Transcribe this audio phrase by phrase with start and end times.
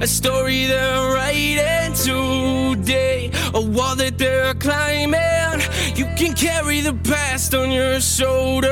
[0.00, 5.60] a story they're writing today, a wall that they're climbing.
[5.94, 8.70] You can carry the past on your shoulders.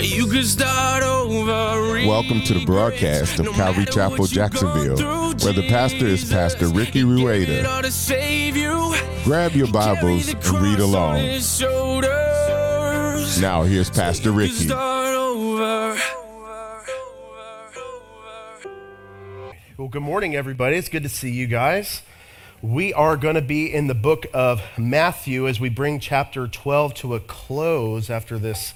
[0.00, 2.06] You can start over.
[2.06, 7.62] Welcome to the broadcast of Calvary Chapel, Jacksonville, where the pastor is Pastor Ricky Rueda.
[9.22, 11.18] Grab your Bibles and read along.
[13.40, 14.68] Now, here's Pastor Ricky.
[19.80, 20.76] Well, good morning, everybody.
[20.76, 22.02] It's good to see you guys.
[22.60, 26.92] We are going to be in the book of Matthew as we bring chapter 12
[26.96, 28.74] to a close after this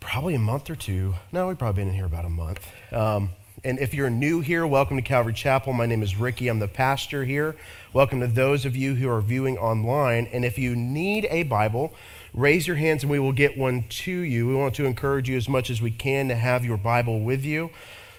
[0.00, 1.14] probably a month or two.
[1.30, 2.66] No, we've probably been in here about a month.
[2.90, 3.30] Um,
[3.62, 5.72] and if you're new here, welcome to Calvary Chapel.
[5.72, 6.48] My name is Ricky.
[6.48, 7.54] I'm the pastor here.
[7.92, 10.26] Welcome to those of you who are viewing online.
[10.32, 11.94] And if you need a Bible,
[12.32, 14.48] raise your hands and we will get one to you.
[14.48, 17.44] We want to encourage you as much as we can to have your Bible with
[17.44, 17.70] you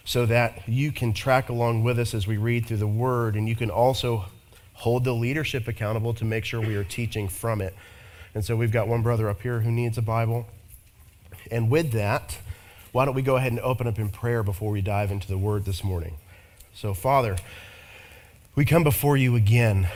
[0.05, 3.36] so that you can track along with us as we read through the Word.
[3.36, 4.25] And you can also
[4.73, 7.73] hold the leadership accountable to make sure we are teaching from it.
[8.36, 10.48] And so we've got one brother up here who needs a Bible.
[11.50, 12.38] And with that,
[12.92, 15.38] why don't we go ahead and open up in prayer before we dive into the
[15.38, 16.17] Word this morning?
[16.73, 17.38] So, Father,
[18.56, 19.88] we come before you again,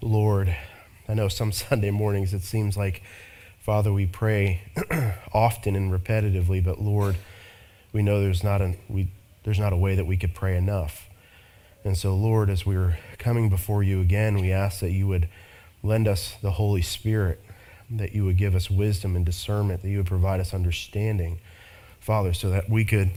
[0.00, 0.56] Lord.
[1.08, 3.02] I know some Sunday mornings it seems like,
[3.60, 4.62] Father, we pray
[5.34, 7.16] often and repetitively, but Lord,
[7.92, 9.08] we know there's not a, we,
[9.48, 11.08] there's not a way that we could pray enough.
[11.82, 15.26] And so, Lord, as we're coming before you again, we ask that you would
[15.82, 17.42] lend us the Holy Spirit,
[17.88, 21.38] that you would give us wisdom and discernment, that you would provide us understanding,
[21.98, 23.12] Father, so that we could,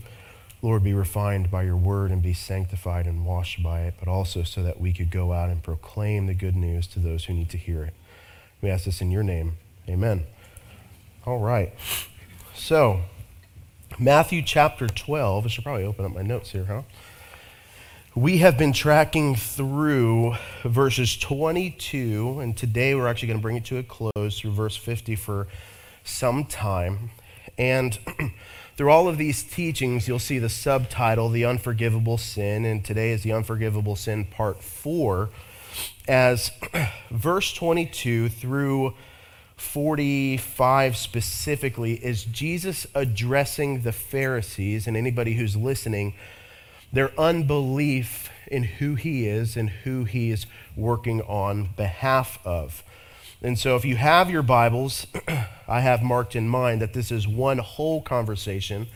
[0.61, 4.43] Lord, be refined by your word and be sanctified and washed by it, but also
[4.43, 7.49] so that we could go out and proclaim the good news to those who need
[7.49, 7.93] to hear it.
[8.61, 9.57] We ask this in your name.
[9.89, 10.23] Amen.
[11.25, 11.73] All right.
[12.55, 13.01] So,
[13.99, 15.45] Matthew chapter 12.
[15.45, 16.81] I should probably open up my notes here, huh?
[18.15, 23.65] We have been tracking through verses 22, and today we're actually going to bring it
[23.65, 25.47] to a close through verse 50 for
[26.03, 27.11] some time.
[27.57, 27.99] And
[28.77, 33.23] through all of these teachings, you'll see the subtitle, The Unforgivable Sin, and today is
[33.23, 35.29] The Unforgivable Sin, Part 4,
[36.07, 36.51] as
[37.11, 38.93] verse 22 through
[39.61, 46.13] 45 specifically is Jesus addressing the Pharisees and anybody who's listening
[46.91, 50.45] their unbelief in who he is and who he is
[50.75, 52.83] working on behalf of.
[53.41, 55.07] And so, if you have your Bibles,
[55.69, 58.87] I have marked in mind that this is one whole conversation,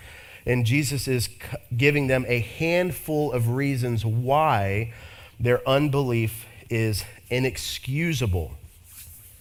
[0.46, 1.30] and Jesus is
[1.78, 4.94] giving them a handful of reasons why
[5.40, 8.52] their unbelief is inexcusable.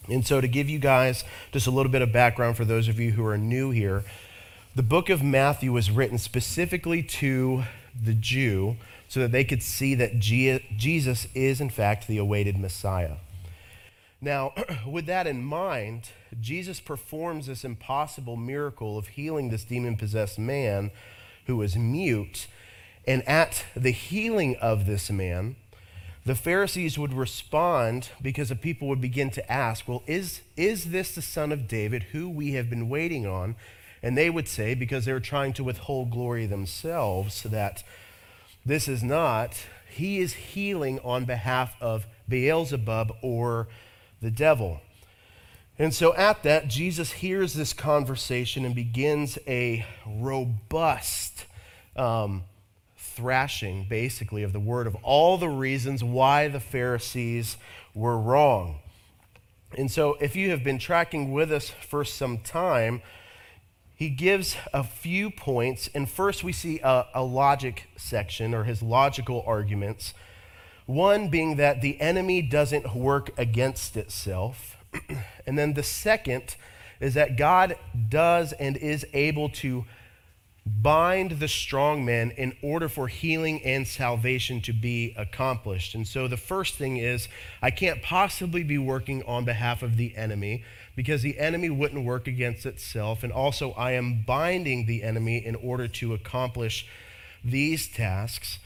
[0.08, 3.00] And so, to give you guys just a little bit of background for those of
[3.00, 4.04] you who are new here,
[4.74, 7.64] the book of Matthew was written specifically to
[8.02, 8.76] the Jew
[9.08, 13.16] so that they could see that Jesus is, in fact, the awaited Messiah.
[14.20, 14.52] Now,
[14.86, 16.10] with that in mind,
[16.40, 20.90] Jesus performs this impossible miracle of healing this demon possessed man
[21.46, 22.46] who was mute.
[23.06, 25.56] And at the healing of this man,
[26.24, 31.14] the Pharisees would respond because the people would begin to ask, Well, is, is this
[31.14, 33.56] the son of David who we have been waiting on?
[34.02, 37.82] And they would say, because they were trying to withhold glory themselves, that
[38.64, 43.68] this is not, he is healing on behalf of Beelzebub or
[44.20, 44.80] the devil.
[45.78, 51.46] And so at that, Jesus hears this conversation and begins a robust
[51.96, 52.44] um,
[53.14, 57.56] thrashing, basically, of the word of all the reasons why the Pharisees
[57.94, 58.80] were wrong.
[59.76, 63.02] And so, if you have been tracking with us for some time,
[63.94, 65.88] he gives a few points.
[65.94, 70.14] And first, we see a, a, logic section or his logical arguments.
[70.86, 74.76] One being that the enemy doesn't work against itself.
[75.46, 76.56] and then the second
[77.00, 77.76] is that God
[78.08, 79.84] does and is able to
[80.66, 85.94] bind the strong man in order for healing and salvation to be accomplished.
[85.94, 87.28] And so the first thing is
[87.60, 90.64] I can't possibly be working on behalf of the enemy
[90.96, 93.22] because the enemy wouldn't work against itself.
[93.22, 96.86] And also, I am binding the enemy in order to accomplish
[97.44, 98.58] these tasks.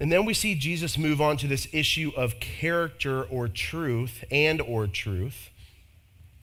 [0.00, 4.60] And then we see Jesus move on to this issue of character or truth and
[4.62, 5.50] or truth.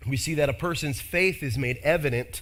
[0.07, 2.41] We see that a person's faith is made evident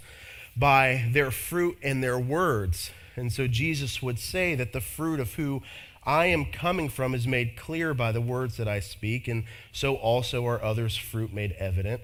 [0.57, 2.91] by their fruit and their words.
[3.15, 5.61] And so Jesus would say that the fruit of who
[6.05, 9.95] I am coming from is made clear by the words that I speak, and so
[9.95, 12.01] also are others' fruit made evident.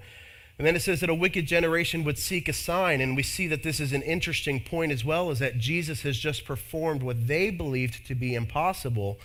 [0.58, 3.00] And then it says that a wicked generation would seek a sign.
[3.00, 6.16] And we see that this is an interesting point as well, is that Jesus has
[6.16, 9.18] just performed what they believed to be impossible.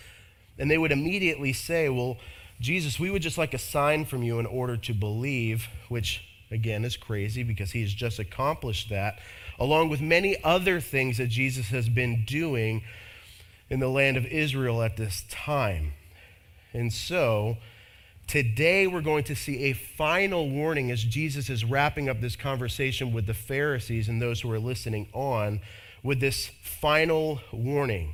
[0.58, 2.16] And they would immediately say, Well,
[2.60, 6.84] Jesus, we would just like a sign from you in order to believe, which again
[6.84, 9.18] is crazy because he has just accomplished that,
[9.58, 12.82] along with many other things that Jesus has been doing
[13.68, 15.92] in the land of Israel at this time.
[16.72, 17.58] And so,
[18.30, 23.12] Today, we're going to see a final warning as Jesus is wrapping up this conversation
[23.12, 25.60] with the Pharisees and those who are listening on
[26.04, 28.12] with this final warning.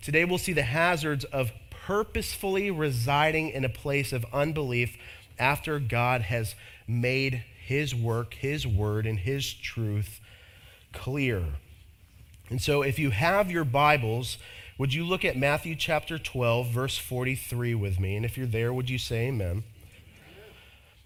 [0.00, 4.96] Today, we'll see the hazards of purposefully residing in a place of unbelief
[5.40, 6.54] after God has
[6.86, 10.20] made his work, his word, and his truth
[10.94, 11.44] clear.
[12.48, 14.38] And so, if you have your Bibles,
[14.78, 18.16] would you look at Matthew chapter 12, verse 43 with me?
[18.16, 19.64] And if you're there, would you say amen?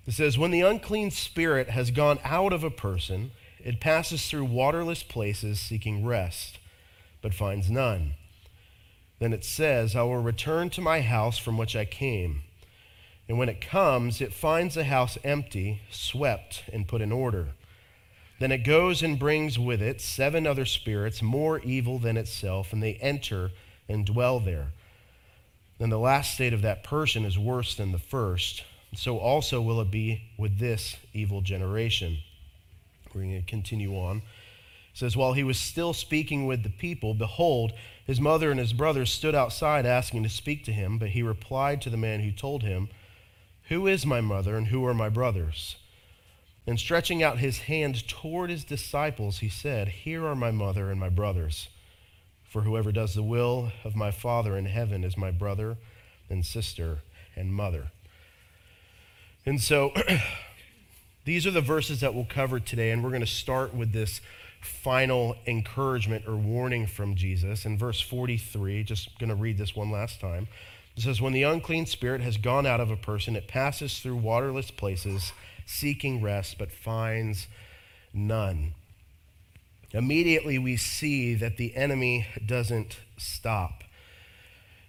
[0.06, 4.44] It says, When the unclean spirit has gone out of a person, it passes through
[4.44, 6.60] waterless places seeking rest,
[7.22, 8.14] but finds none.
[9.18, 12.42] Then it says, I will return to my house from which I came.
[13.32, 17.54] And when it comes, it finds the house empty, swept, and put in order.
[18.38, 22.82] Then it goes and brings with it seven other spirits more evil than itself, and
[22.82, 23.50] they enter
[23.88, 24.72] and dwell there.
[25.78, 28.64] Then the last state of that person is worse than the first.
[28.94, 32.18] So also will it be with this evil generation.
[33.14, 34.18] We're going to continue on.
[34.18, 34.22] It
[34.92, 37.72] says, While he was still speaking with the people, behold,
[38.06, 41.80] his mother and his brothers stood outside asking to speak to him, but he replied
[41.80, 42.90] to the man who told him,
[43.72, 45.76] Who is my mother and who are my brothers?
[46.66, 51.00] And stretching out his hand toward his disciples, he said, Here are my mother and
[51.00, 51.70] my brothers.
[52.44, 55.78] For whoever does the will of my Father in heaven is my brother
[56.28, 56.98] and sister
[57.34, 57.92] and mother.
[59.46, 59.94] And so
[61.24, 64.20] these are the verses that we'll cover today, and we're going to start with this
[64.60, 67.64] final encouragement or warning from Jesus.
[67.64, 70.48] In verse 43, just going to read this one last time.
[70.96, 74.16] It says, When the unclean spirit has gone out of a person, it passes through
[74.16, 75.32] waterless places,
[75.64, 77.46] seeking rest, but finds
[78.12, 78.74] none.
[79.92, 83.84] Immediately, we see that the enemy doesn't stop.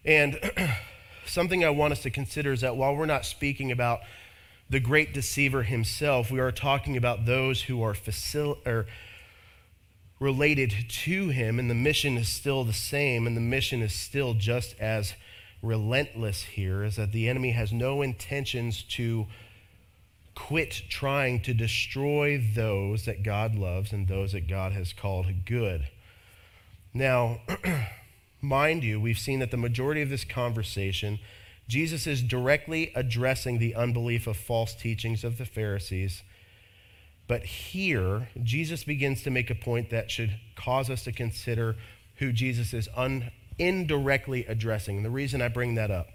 [0.06, 0.40] And
[1.26, 4.00] something I want us to consider is that while we're not speaking about
[4.70, 8.88] the great deceiver himself, we are talking about those who are facil- or
[10.20, 14.34] related to him, and the mission is still the same, and the mission is still
[14.34, 15.14] just as
[15.64, 19.26] relentless here, is that the enemy has no intentions to
[20.36, 25.88] quit trying to destroy those that God loves and those that God has called good.
[26.94, 27.42] Now,
[28.42, 31.20] mind you, we've seen that the majority of this conversation,
[31.68, 36.24] Jesus is directly addressing the unbelief of false teachings of the Pharisees.
[37.28, 41.78] But here, Jesus begins to make a point that should cause us to consider
[42.18, 45.04] who Jesus is un- indirectly addressing.
[45.04, 46.08] The reason I bring that up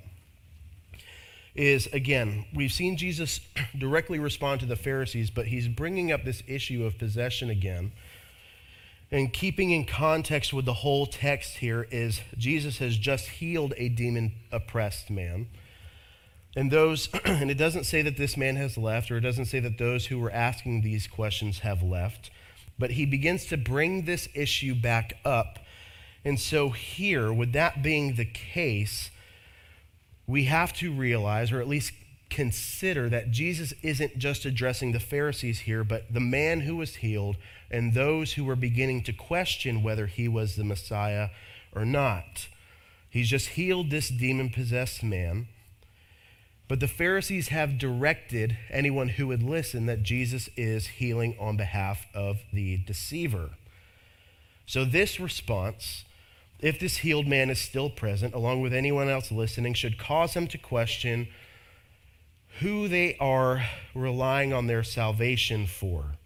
[1.54, 3.40] is again, we've seen Jesus
[3.78, 7.92] directly respond to the Pharisees, but he's bringing up this issue of possession again.
[9.10, 13.88] And keeping in context with the whole text here is Jesus has just healed a
[13.88, 15.48] demon oppressed man.
[16.54, 19.60] And those, and it doesn't say that this man has left, or it doesn't say
[19.60, 22.30] that those who were asking these questions have left,
[22.78, 25.58] but he begins to bring this issue back up.
[26.24, 29.10] And so, here, with that being the case,
[30.26, 31.92] we have to realize, or at least
[32.28, 37.36] consider, that Jesus isn't just addressing the Pharisees here, but the man who was healed
[37.70, 41.28] and those who were beginning to question whether he was the Messiah
[41.72, 42.48] or not.
[43.08, 45.48] He's just healed this demon possessed man.
[46.68, 52.06] But the Pharisees have directed anyone who would listen that Jesus is healing on behalf
[52.14, 53.52] of the deceiver.
[54.66, 56.04] So, this response
[56.60, 60.48] if this healed man is still present, along with anyone else listening, should cause them
[60.48, 61.28] to question
[62.60, 66.16] who they are relying on their salvation for.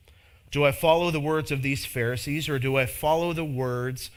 [0.50, 4.10] Do I follow the words of these Pharisees, or do I follow the words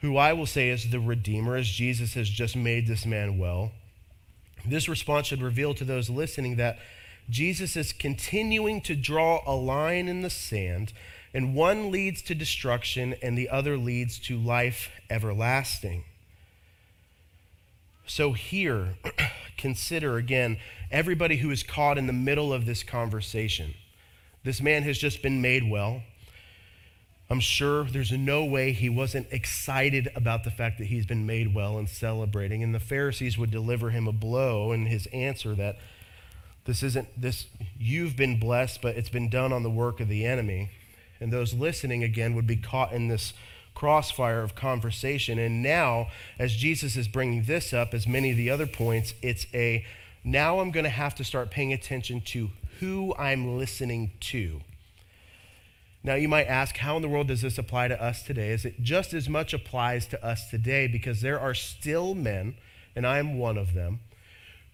[0.00, 3.72] who I will say is the Redeemer, as Jesus has just made this man well?
[4.64, 6.78] This response should reveal to those listening that
[7.30, 10.92] Jesus is continuing to draw a line in the sand
[11.34, 16.04] and one leads to destruction, and the other leads to life everlasting.
[18.06, 18.96] So, here,
[19.56, 20.58] consider again
[20.90, 23.74] everybody who is caught in the middle of this conversation.
[24.44, 26.02] This man has just been made well.
[27.30, 31.54] I'm sure there's no way he wasn't excited about the fact that he's been made
[31.54, 32.62] well and celebrating.
[32.62, 35.76] And the Pharisees would deliver him a blow in his answer that
[36.66, 37.46] This isn't this,
[37.78, 40.70] you've been blessed, but it's been done on the work of the enemy.
[41.22, 43.32] And those listening again would be caught in this
[43.74, 45.38] crossfire of conversation.
[45.38, 49.46] And now, as Jesus is bringing this up, as many of the other points, it's
[49.54, 49.84] a
[50.24, 52.50] now I'm going to have to start paying attention to
[52.80, 54.60] who I'm listening to.
[56.04, 58.50] Now, you might ask, how in the world does this apply to us today?
[58.50, 60.88] Is it just as much applies to us today?
[60.88, 62.56] Because there are still men,
[62.96, 64.00] and I am one of them,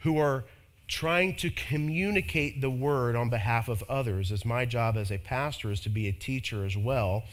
[0.00, 0.44] who are
[0.88, 5.70] trying to communicate the word on behalf of others, as my job as a pastor
[5.70, 7.24] is to be a teacher as well.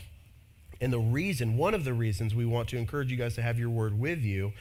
[0.81, 3.57] And the reason, one of the reasons we want to encourage you guys to have
[3.57, 4.51] your word with you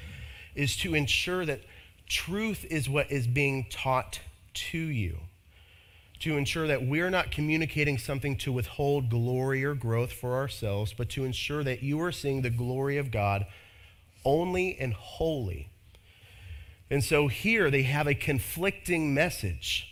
[0.55, 1.63] is to ensure that
[2.09, 4.21] truth is what is being taught
[4.55, 5.19] to you.
[6.21, 11.09] To ensure that we're not communicating something to withhold glory or growth for ourselves, but
[11.11, 13.45] to ensure that you are seeing the glory of God
[14.25, 15.69] only and wholly
[16.95, 19.89] and so here they have a conflicting message.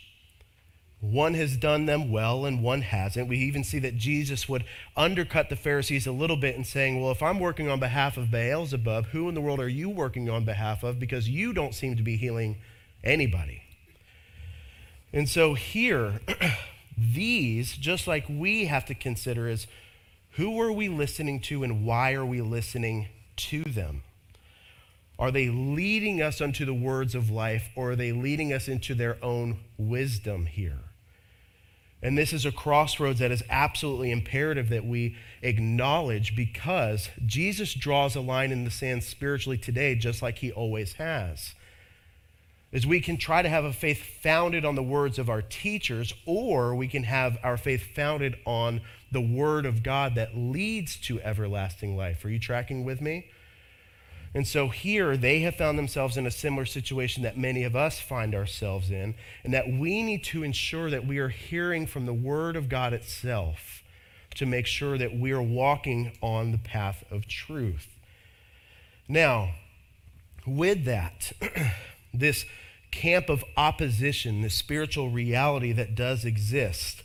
[1.00, 3.28] One has done them well and one hasn't.
[3.28, 4.64] We even see that Jesus would
[4.96, 8.30] undercut the Pharisees a little bit in saying, Well, if I'm working on behalf of
[8.30, 11.00] Beelzebub, who in the world are you working on behalf of?
[11.00, 12.58] Because you don't seem to be healing
[13.02, 13.64] anybody.
[15.12, 16.20] And so here,
[16.96, 19.66] these, just like we have to consider, is
[20.34, 24.04] who are we listening to and why are we listening to them?
[25.18, 28.94] Are they leading us unto the words of life, or are they leading us into
[28.94, 30.80] their own wisdom here?
[32.02, 38.16] And this is a crossroads that is absolutely imperative that we acknowledge because Jesus draws
[38.16, 41.54] a line in the sand spiritually today, just like he always has.
[42.72, 46.12] As we can try to have a faith founded on the words of our teachers,
[46.26, 48.80] or we can have our faith founded on
[49.12, 52.24] the word of God that leads to everlasting life.
[52.24, 53.26] Are you tracking with me?
[54.34, 58.00] And so here they have found themselves in a similar situation that many of us
[58.00, 62.14] find ourselves in, and that we need to ensure that we are hearing from the
[62.14, 63.82] Word of God itself
[64.36, 67.88] to make sure that we are walking on the path of truth.
[69.06, 69.50] Now,
[70.46, 71.32] with that,
[72.14, 72.46] this
[72.90, 77.02] camp of opposition, this spiritual reality that does exist,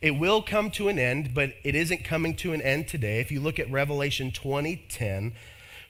[0.00, 3.20] it will come to an end, but it isn't coming to an end today.
[3.20, 5.32] If you look at Revelation 2010,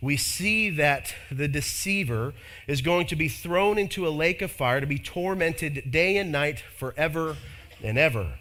[0.02, 2.34] we see that the deceiver
[2.66, 6.32] is going to be thrown into a lake of fire to be tormented day and
[6.32, 7.36] night forever
[7.82, 8.34] and ever.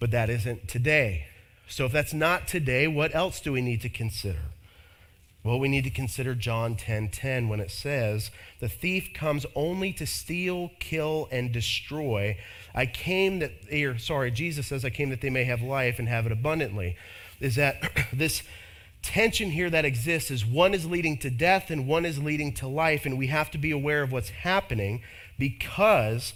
[0.00, 1.26] But that isn't today.
[1.68, 4.38] So, if that's not today, what else do we need to consider?
[5.44, 9.44] Well, we need to consider John 10:10 10, 10, when it says, "The thief comes
[9.54, 12.38] only to steal, kill and destroy.
[12.74, 16.08] I came that or sorry, Jesus says I came that they may have life and
[16.08, 16.96] have it abundantly."
[17.40, 18.42] Is that this
[19.06, 22.66] tension here that exists is one is leading to death and one is leading to
[22.66, 25.00] life, and we have to be aware of what's happening
[25.38, 26.34] because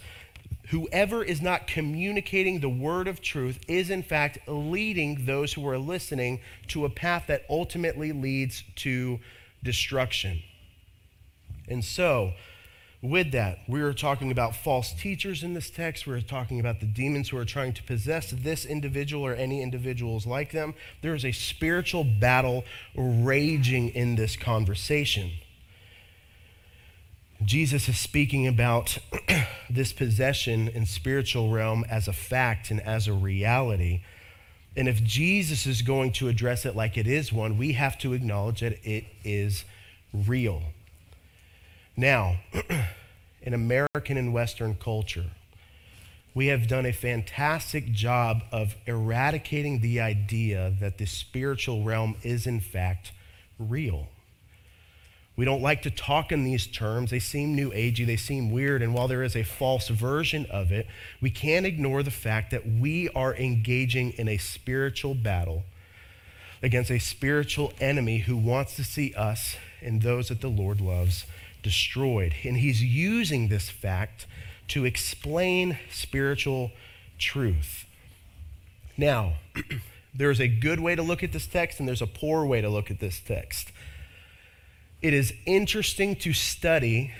[0.69, 5.77] whoever is not communicating the word of truth is, in fact, leading those who are
[5.77, 9.19] listening to a path that ultimately leads to
[9.61, 10.41] destruction.
[11.67, 12.31] And so,
[13.01, 16.05] with that, we are talking about false teachers in this text.
[16.05, 20.27] We're talking about the demons who are trying to possess this individual or any individuals
[20.27, 20.75] like them.
[21.01, 22.63] There is a spiritual battle
[22.95, 25.31] raging in this conversation.
[27.43, 28.99] Jesus is speaking about
[29.69, 34.03] this possession in spiritual realm as a fact and as a reality.
[34.77, 38.13] And if Jesus is going to address it like it is one, we have to
[38.13, 39.65] acknowledge that it is
[40.13, 40.61] real.
[41.95, 42.37] Now,
[43.41, 45.25] in American and Western culture,
[46.33, 52.47] we have done a fantastic job of eradicating the idea that the spiritual realm is,
[52.47, 53.11] in fact,
[53.59, 54.07] real.
[55.35, 57.09] We don't like to talk in these terms.
[57.09, 60.71] They seem new agey, they seem weird, and while there is a false version of
[60.71, 60.87] it,
[61.19, 65.63] we can't ignore the fact that we are engaging in a spiritual battle
[66.63, 71.25] against a spiritual enemy who wants to see us and those that the Lord loves
[71.61, 72.33] destroyed.
[72.43, 74.25] And he's using this fact
[74.69, 76.71] to explain spiritual
[77.17, 77.85] truth.
[78.97, 79.33] Now,
[80.13, 82.69] there's a good way to look at this text and there's a poor way to
[82.69, 83.71] look at this text.
[85.01, 87.13] It is interesting to study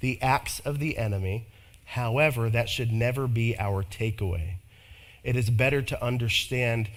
[0.00, 1.46] the acts of the enemy.
[1.86, 4.56] However, that should never be our takeaway.
[5.22, 6.90] It is better to understand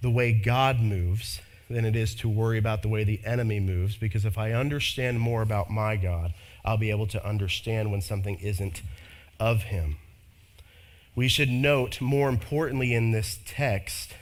[0.00, 3.96] the way God moves than it is to worry about the way the enemy moves,
[3.96, 6.32] because if I understand more about my God,
[6.64, 8.82] I'll be able to understand when something isn't
[9.40, 9.96] of him.
[11.14, 14.14] We should note, more importantly, in this text,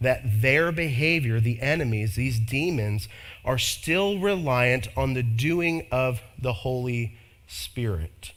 [0.00, 3.08] that their behavior, the enemies, these demons,
[3.44, 8.32] are still reliant on the doing of the Holy Spirit.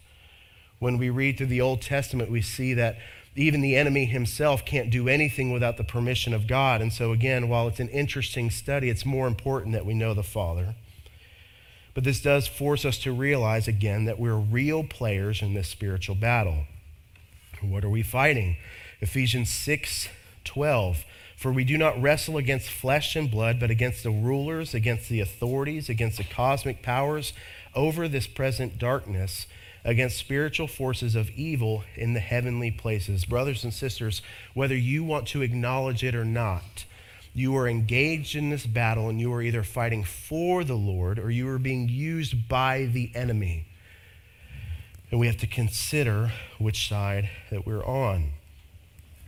[0.80, 2.98] When we read through the Old Testament, we see that
[3.36, 6.82] even the enemy himself can't do anything without the permission of God.
[6.82, 10.24] And so, again, while it's an interesting study, it's more important that we know the
[10.24, 10.76] Father.
[11.94, 16.16] But this does force us to realize again that we're real players in this spiritual
[16.16, 16.66] battle.
[17.62, 18.58] What are we fighting?
[19.00, 20.10] Ephesians 6
[20.44, 21.06] 12.
[21.38, 25.22] For we do not wrestle against flesh and blood, but against the rulers, against the
[25.22, 27.34] authorities, against the cosmic powers
[27.74, 29.48] over this present darkness,
[29.84, 33.26] against spiritual forces of evil in the heavenly places.
[33.26, 34.22] Brothers and sisters,
[34.54, 36.86] whether you want to acknowledge it or not,
[37.34, 41.32] you are engaged in this battle and you are either fighting for the Lord or
[41.32, 43.66] you are being used by the enemy.
[45.10, 48.32] And we have to consider which side that we're on.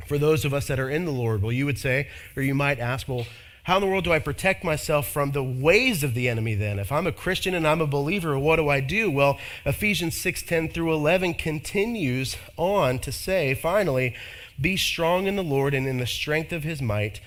[0.07, 2.53] For those of us that are in the Lord, well, you would say, or you
[2.53, 3.25] might ask, well,
[3.63, 6.79] how in the world do I protect myself from the ways of the enemy then?
[6.79, 9.09] If I'm a Christian and I'm a believer, what do I do?
[9.09, 14.15] Well, Ephesians 6 10 through 11 continues on to say, finally,
[14.59, 17.21] be strong in the Lord and in the strength of his might.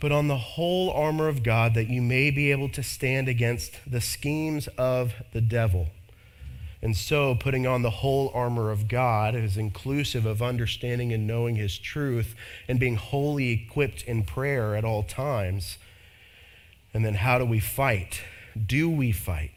[0.00, 3.78] Put on the whole armor of God that you may be able to stand against
[3.86, 5.88] the schemes of the devil.
[6.86, 11.56] And so, putting on the whole armor of God is inclusive of understanding and knowing
[11.56, 12.36] His truth
[12.68, 15.78] and being wholly equipped in prayer at all times.
[16.94, 18.20] And then, how do we fight?
[18.54, 19.50] Do we fight?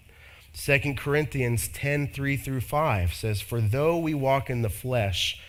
[0.55, 5.39] 2 Corinthians 10 3 through 5 says, For though we walk in the flesh,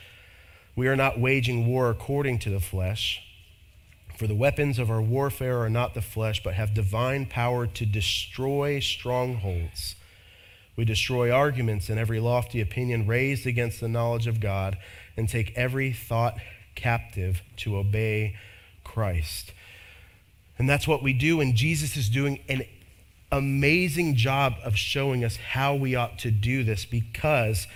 [0.76, 3.22] we are not waging war according to the flesh.
[4.18, 7.86] For the weapons of our warfare are not the flesh, but have divine power to
[7.86, 9.94] destroy strongholds.
[10.80, 14.78] We destroy arguments and every lofty opinion raised against the knowledge of God
[15.14, 16.38] and take every thought
[16.74, 18.34] captive to obey
[18.82, 19.52] Christ.
[20.56, 22.62] And that's what we do, and Jesus is doing an
[23.30, 27.66] amazing job of showing us how we ought to do this because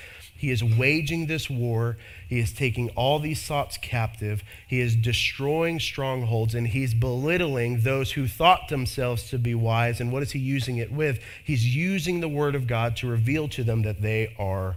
[0.45, 1.97] he is waging this war.
[2.29, 4.43] He is taking all these thoughts captive.
[4.69, 10.03] He is destroying strongholds and he's belittling those who thought themselves to be wise.
[10.03, 11.19] And what is he using it with?
[11.43, 14.77] He's using the word of God to reveal to them that they are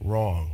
[0.00, 0.52] wrong.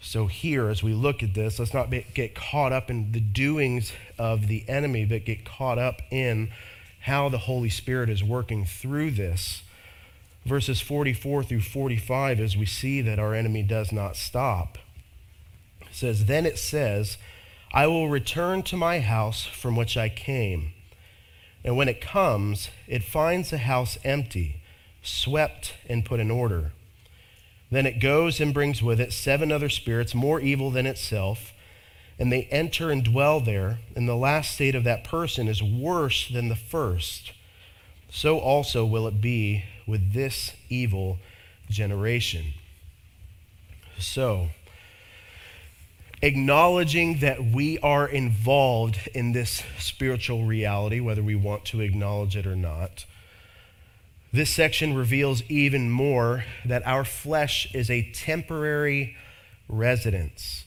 [0.00, 3.92] So, here, as we look at this, let's not get caught up in the doings
[4.20, 6.52] of the enemy, but get caught up in
[7.00, 9.63] how the Holy Spirit is working through this
[10.44, 14.78] verses 44 through 45 as we see that our enemy does not stop.
[15.80, 17.16] It says, Then it says,
[17.72, 20.72] I will return to my house from which I came.
[21.64, 24.60] And when it comes, it finds the house empty,
[25.02, 26.72] swept and put in order.
[27.70, 31.52] Then it goes and brings with it seven other spirits more evil than itself,
[32.18, 36.28] and they enter and dwell there, and the last state of that person is worse
[36.28, 37.32] than the first.
[38.10, 41.18] So also will it be with this evil
[41.68, 42.54] generation.
[43.98, 44.48] So,
[46.22, 52.46] acknowledging that we are involved in this spiritual reality, whether we want to acknowledge it
[52.46, 53.04] or not,
[54.32, 59.16] this section reveals even more that our flesh is a temporary
[59.68, 60.64] residence.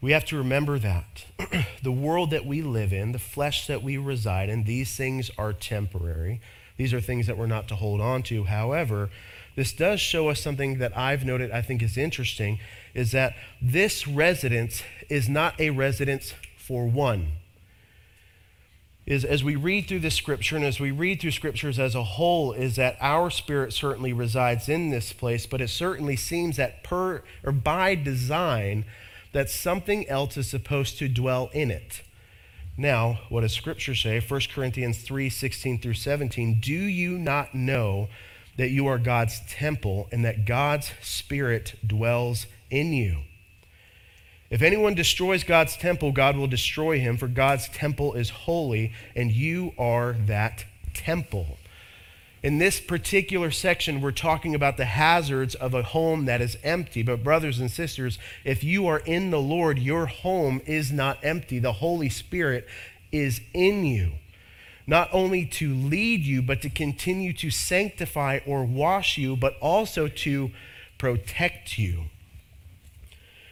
[0.00, 1.24] We have to remember that.
[1.82, 5.52] the world that we live in, the flesh that we reside in, these things are
[5.52, 6.40] temporary.
[6.78, 8.44] These are things that we're not to hold on to.
[8.44, 9.10] However,
[9.56, 12.60] this does show us something that I've noted I think is interesting
[12.94, 17.32] is that this residence is not a residence for one.
[19.04, 22.04] Is as we read through the scripture and as we read through scriptures as a
[22.04, 26.84] whole, is that our spirit certainly resides in this place, but it certainly seems that
[26.84, 28.84] per or by design
[29.32, 32.02] that something else is supposed to dwell in it.
[32.80, 34.20] Now, what does Scripture say?
[34.20, 36.60] 1 Corinthians 3 16 through 17.
[36.60, 38.08] Do you not know
[38.56, 43.22] that you are God's temple and that God's Spirit dwells in you?
[44.48, 49.32] If anyone destroys God's temple, God will destroy him, for God's temple is holy, and
[49.32, 50.64] you are that
[50.94, 51.58] temple.
[52.40, 57.02] In this particular section, we're talking about the hazards of a home that is empty.
[57.02, 61.58] But, brothers and sisters, if you are in the Lord, your home is not empty.
[61.58, 62.66] The Holy Spirit
[63.10, 64.12] is in you,
[64.86, 70.06] not only to lead you, but to continue to sanctify or wash you, but also
[70.06, 70.50] to
[70.96, 72.04] protect you.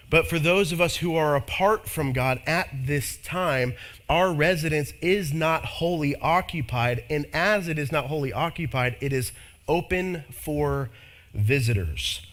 [0.09, 3.75] But for those of us who are apart from God at this time,
[4.09, 7.05] our residence is not wholly occupied.
[7.11, 9.33] And as it is not wholly occupied, it is
[9.67, 10.91] open for
[11.35, 12.25] visitors.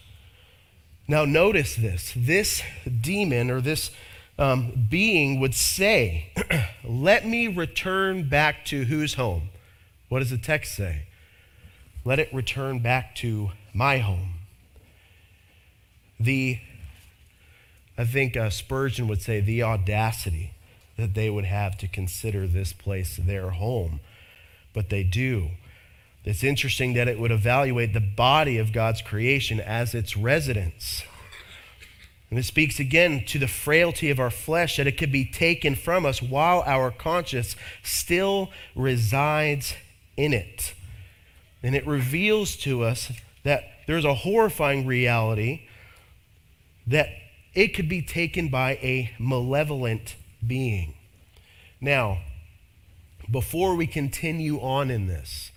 [1.08, 2.62] Now, notice this this
[3.02, 3.92] demon or this
[4.38, 6.32] um, being would say,
[6.84, 9.50] Let me return back to whose home?
[10.10, 11.08] What does the text say?
[12.06, 14.36] Let it return back to my home.
[16.20, 16.60] the,
[18.04, 20.52] I think uh, Spurgeon would say, the audacity
[20.98, 24.02] that they would have to consider this place their home.
[24.74, 25.52] But they do.
[26.26, 31.04] It's interesting that it would evaluate the body of God's creation as its residence.
[32.30, 35.74] And it speaks again to the frailty of our flesh that it could be taken
[35.74, 39.76] from us while our conscience still resides
[40.18, 40.74] in it.
[41.64, 43.14] And it reveals to us
[43.44, 45.68] that there's a horrifying reality
[46.86, 47.08] that
[47.54, 50.96] it could be taken by a malevolent being.
[51.80, 52.20] Now,
[53.30, 55.52] before we continue on in this,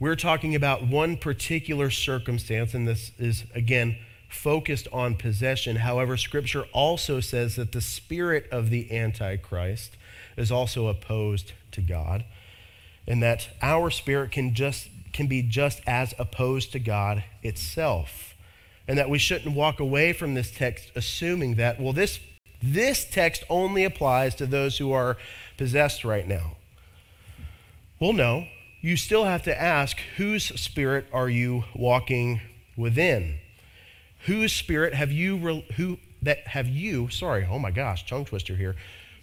[0.00, 3.96] we're talking about one particular circumstance, and this is, again,
[4.28, 5.76] focused on possession.
[5.76, 9.96] However, Scripture also says that the spirit of the Antichrist
[10.36, 12.24] is also opposed to God,
[13.06, 18.33] and that our spirit can just can be just as opposed to God itself.
[18.86, 22.20] And that we shouldn't walk away from this text assuming that, well, this,
[22.62, 25.16] this text only applies to those who are
[25.56, 26.56] possessed right now.
[28.00, 28.46] Well, no.
[28.80, 32.42] You still have to ask whose spirit are you walking
[32.76, 33.38] within?
[34.26, 38.56] Whose spirit have you re- who that have you, sorry, oh my gosh, tongue twister
[38.56, 38.76] here.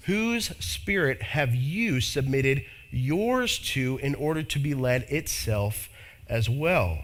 [0.06, 5.90] Whose spirit have you submitted yours to in order to be led itself
[6.28, 7.04] as well?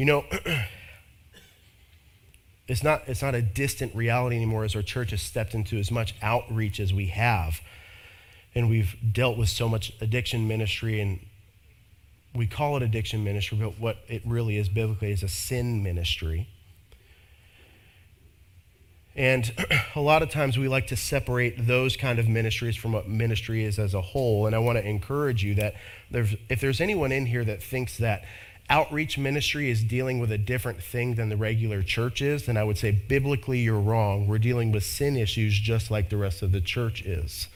[0.00, 0.24] You know,
[2.66, 5.90] it's not, it's not a distant reality anymore as our church has stepped into as
[5.90, 7.60] much outreach as we have.
[8.54, 11.20] And we've dealt with so much addiction ministry and
[12.34, 16.48] we call it addiction ministry but what it really is biblically is a sin ministry.
[19.14, 19.52] And
[19.94, 23.64] a lot of times we like to separate those kind of ministries from what ministry
[23.66, 24.46] is as a whole.
[24.46, 25.74] And i want to encourage you that
[26.10, 28.24] there's, if there's anyone in here that thinks that
[28.70, 32.64] outreach ministry is dealing with a different thing than the regular church is then i
[32.64, 36.52] would say biblically you're wrong we're dealing with sin issues just like the rest of
[36.52, 37.48] the church is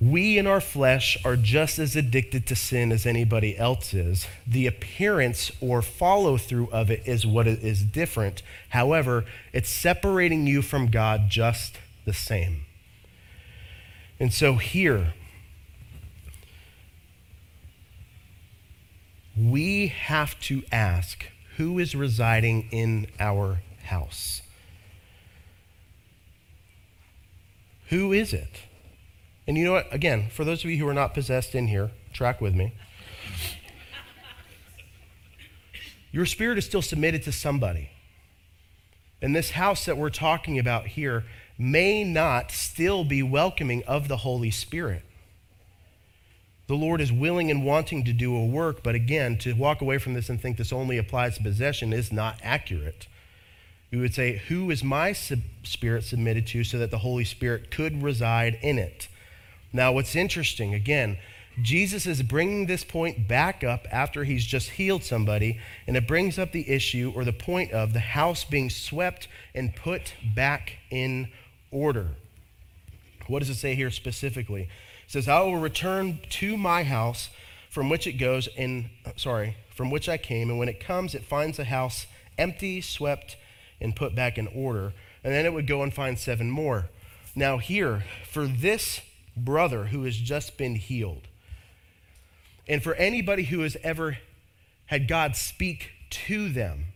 [0.00, 4.26] we in our flesh are just as addicted to sin as anybody else is.
[4.46, 8.42] The appearance or follow through of it is what is different.
[8.70, 12.66] However, it's separating you from God just the same.
[14.20, 15.14] And so here,
[19.36, 24.42] we have to ask who is residing in our house?
[27.88, 28.62] Who is it?
[29.46, 29.92] And you know what?
[29.92, 32.74] Again, for those of you who are not possessed in here, track with me.
[36.10, 37.90] Your spirit is still submitted to somebody.
[39.20, 41.24] And this house that we're talking about here
[41.58, 45.02] may not still be welcoming of the Holy Spirit.
[46.66, 49.98] The Lord is willing and wanting to do a work, but again, to walk away
[49.98, 53.06] from this and think this only applies to possession is not accurate.
[53.90, 57.70] We would say, Who is my sub- spirit submitted to so that the Holy Spirit
[57.70, 59.08] could reside in it?
[59.72, 61.18] Now, what's interesting, again,
[61.62, 66.38] Jesus is bringing this point back up after he's just healed somebody, and it brings
[66.38, 71.28] up the issue or the point of the house being swept and put back in
[71.70, 72.08] order.
[73.26, 74.68] What does it say here specifically?
[75.14, 77.30] Says, I will return to my house
[77.70, 81.24] from which it goes, and sorry, from which I came, and when it comes, it
[81.24, 83.36] finds the house empty, swept,
[83.80, 84.92] and put back in order.
[85.22, 86.86] And then it would go and find seven more.
[87.36, 89.02] Now, here, for this
[89.36, 91.28] brother who has just been healed.
[92.66, 94.18] And for anybody who has ever
[94.86, 96.86] had God speak to them,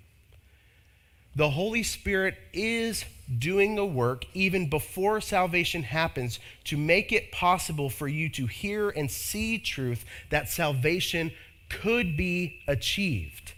[1.36, 3.04] the Holy Spirit is
[3.36, 8.88] doing the work even before salvation happens to make it possible for you to hear
[8.90, 11.30] and see truth that salvation
[11.68, 13.52] could be achieved.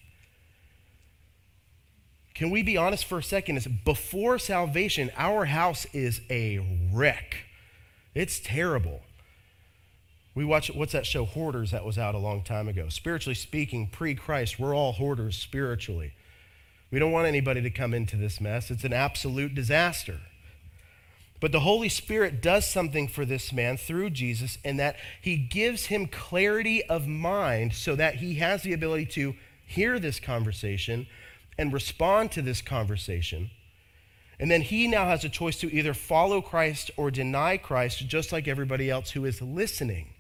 [2.35, 3.59] Can we be honest for a second?
[3.59, 7.45] Is before salvation, our house is a wreck.
[8.15, 9.03] It's terrible.
[10.35, 12.89] We watch, what's that show, Hoarders, that was out a long time ago.
[12.89, 16.13] Spiritually speaking, pre Christ, we're all hoarders spiritually.
[16.91, 18.71] We don't want anybody to come into this mess.
[18.71, 20.21] It's an absolute disaster.
[21.41, 25.87] But the Holy Spirit does something for this man through Jesus in that he gives
[25.87, 31.07] him clarity of mind so that he has the ability to hear this conversation
[31.57, 33.51] and respond to this conversation
[34.41, 38.33] and then he now has a choice to either follow Christ or deny Christ, just
[38.33, 40.15] like everybody else who is listening.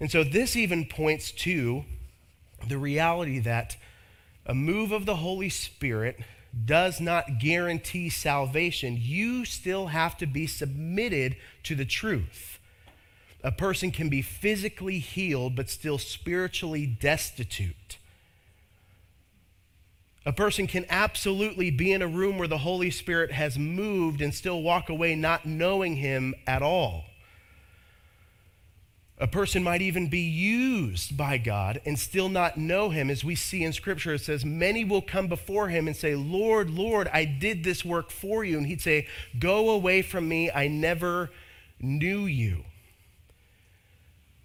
[0.00, 1.84] And so this even points to
[2.66, 3.76] the reality that
[4.50, 6.18] a move of the Holy Spirit
[6.64, 8.98] does not guarantee salvation.
[9.00, 12.58] You still have to be submitted to the truth.
[13.44, 17.98] A person can be physically healed but still spiritually destitute.
[20.26, 24.34] A person can absolutely be in a room where the Holy Spirit has moved and
[24.34, 27.04] still walk away not knowing Him at all.
[29.20, 33.10] A person might even be used by God and still not know him.
[33.10, 36.70] As we see in Scripture, it says, Many will come before him and say, Lord,
[36.70, 38.56] Lord, I did this work for you.
[38.56, 39.06] And he'd say,
[39.38, 41.30] Go away from me, I never
[41.78, 42.64] knew you.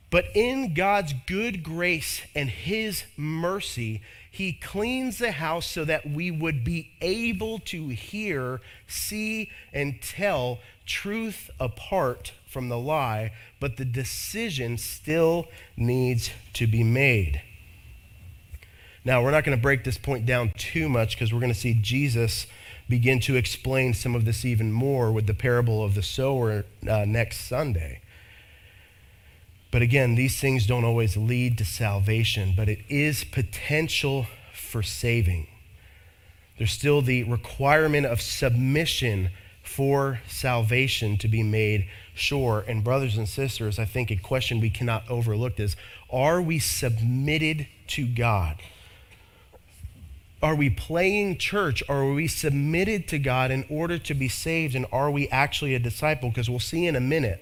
[0.10, 6.32] But in God's good grace and his mercy, he cleans the house so that we
[6.32, 13.84] would be able to hear, see, and tell truth apart from the lie, but the
[13.84, 17.42] decision still needs to be made.
[19.04, 21.60] Now, we're not going to break this point down too much because we're going to
[21.60, 22.48] see Jesus
[22.88, 27.04] begin to explain some of this even more with the parable of the sower uh,
[27.06, 28.00] next Sunday.
[29.70, 35.48] But again, these things don't always lead to salvation, but it is potential for saving.
[36.58, 39.32] There's still the requirement of submission
[39.76, 42.64] for salvation to be made sure.
[42.66, 45.76] And, brothers and sisters, I think a question we cannot overlook is
[46.10, 48.62] are we submitted to God?
[50.42, 51.84] Are we playing church?
[51.90, 54.76] Are we submitted to God in order to be saved?
[54.76, 56.30] And are we actually a disciple?
[56.30, 57.42] Because we'll see in a minute.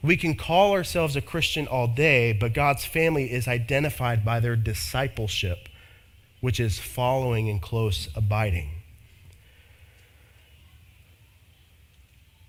[0.00, 4.56] We can call ourselves a Christian all day, but God's family is identified by their
[4.56, 5.68] discipleship,
[6.40, 8.81] which is following and close abiding.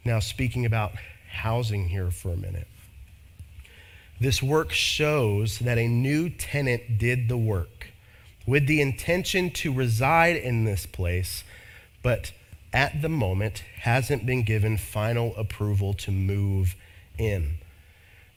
[0.06, 0.94] Now, speaking about
[1.30, 2.68] housing here for a minute.
[4.20, 7.88] This work shows that a new tenant did the work
[8.46, 11.44] with the intention to reside in this place,
[12.02, 12.32] but
[12.72, 16.76] at the moment hasn't been given final approval to move
[17.18, 17.56] in.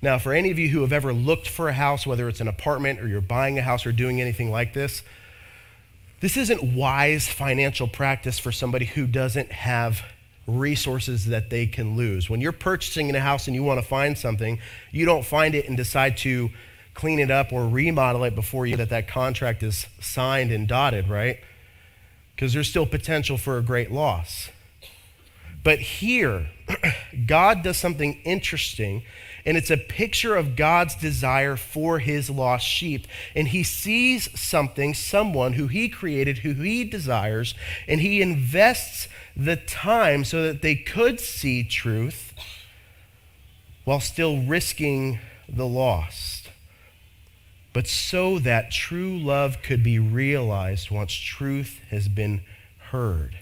[0.02, 2.48] Now, for any of you who have ever looked for a house, whether it's an
[2.48, 5.02] apartment or you're buying a house or doing anything like this,
[6.20, 10.02] this isn't wise financial practice for somebody who doesn't have
[10.46, 12.30] resources that they can lose.
[12.30, 14.60] When you're purchasing a house and you want to find something,
[14.92, 16.50] you don't find it and decide to
[16.94, 21.08] clean it up or remodel it before you that that contract is signed and dotted,
[21.08, 21.38] right?
[22.34, 24.50] Because there's still potential for a great loss.
[25.62, 26.48] But here,
[27.26, 29.02] God does something interesting,
[29.44, 33.06] and it's a picture of God's desire for his lost sheep.
[33.34, 37.54] And he sees something, someone who he created, who he desires,
[37.88, 42.32] and he invests the time so that they could see truth
[43.84, 45.18] while still risking
[45.48, 46.50] the lost.
[47.72, 52.40] But so that true love could be realized once truth has been
[52.90, 53.36] heard.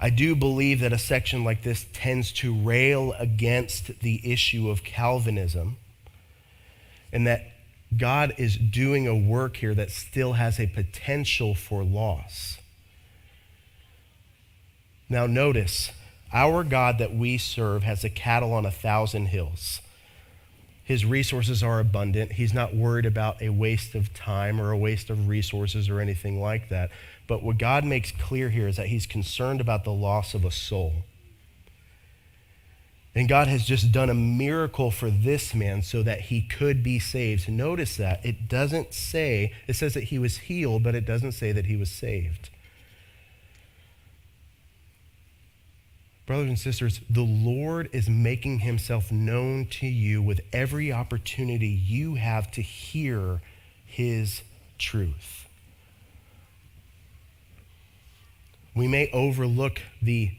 [0.00, 4.82] I do believe that a section like this tends to rail against the issue of
[4.82, 5.76] Calvinism
[7.12, 7.50] and that
[7.94, 12.59] God is doing a work here that still has a potential for loss.
[15.10, 15.90] Now, notice,
[16.32, 19.80] our God that we serve has a cattle on a thousand hills.
[20.84, 22.32] His resources are abundant.
[22.32, 26.40] He's not worried about a waste of time or a waste of resources or anything
[26.40, 26.90] like that.
[27.26, 30.50] But what God makes clear here is that He's concerned about the loss of a
[30.50, 31.04] soul.
[33.14, 37.00] And God has just done a miracle for this man so that he could be
[37.00, 37.48] saved.
[37.48, 38.24] Notice that.
[38.24, 41.76] It doesn't say, it says that he was healed, but it doesn't say that he
[41.76, 42.50] was saved.
[46.26, 52.14] Brothers and sisters, the Lord is making himself known to you with every opportunity you
[52.14, 53.40] have to hear
[53.84, 54.42] his
[54.78, 55.48] truth.
[58.74, 60.30] We may overlook the,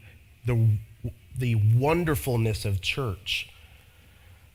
[0.46, 0.78] the,
[1.36, 3.50] the wonderfulness of church.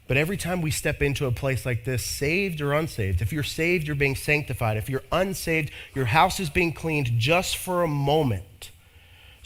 [0.07, 3.43] But every time we step into a place like this, saved or unsaved, if you're
[3.43, 4.77] saved, you're being sanctified.
[4.77, 8.45] If you're unsaved, your house is being cleaned just for a moment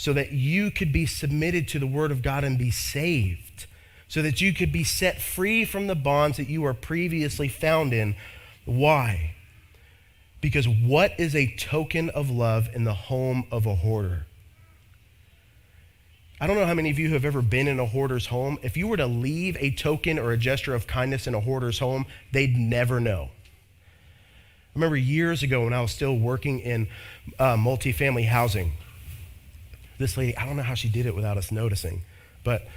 [0.01, 3.67] so that you could be submitted to the Word of God and be saved,
[4.07, 7.93] so that you could be set free from the bonds that you were previously found
[7.93, 8.15] in.
[8.65, 9.35] Why?
[10.41, 14.25] Because what is a token of love in the home of a hoarder?
[16.39, 18.57] I don't know how many of you have ever been in a hoarder's home.
[18.63, 21.77] If you were to leave a token or a gesture of kindness in a hoarder's
[21.77, 23.29] home, they'd never know.
[23.29, 26.87] I remember years ago when I was still working in
[27.37, 28.71] uh, multifamily housing,
[30.01, 32.03] this lady, I don't know how she did it without us noticing,
[32.43, 32.67] but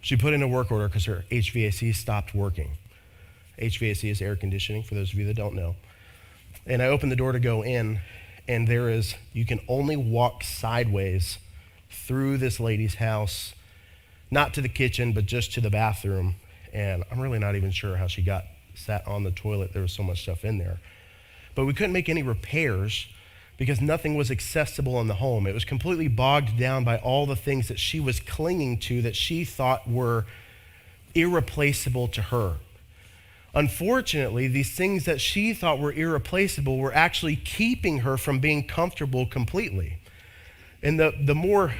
[0.00, 2.76] she put in a work order because her HVAC stopped working.
[3.58, 5.76] HVAC is air conditioning, for those of you that don't know.
[6.66, 8.00] And I opened the door to go in,
[8.46, 11.38] and there is, you can only walk sideways
[11.90, 13.54] through this lady's house,
[14.30, 16.34] not to the kitchen, but just to the bathroom.
[16.72, 19.72] And I'm really not even sure how she got sat on the toilet.
[19.72, 20.80] There was so much stuff in there.
[21.54, 23.06] but we couldn't make any repairs
[23.56, 25.46] because nothing was accessible in the home.
[25.46, 29.14] It was completely bogged down by all the things that she was clinging to that
[29.14, 30.26] she thought were
[31.14, 32.56] irreplaceable to her.
[33.54, 39.26] Unfortunately, these things that she thought were irreplaceable were actually keeping her from being comfortable
[39.26, 39.98] completely.
[40.82, 41.72] And the, the more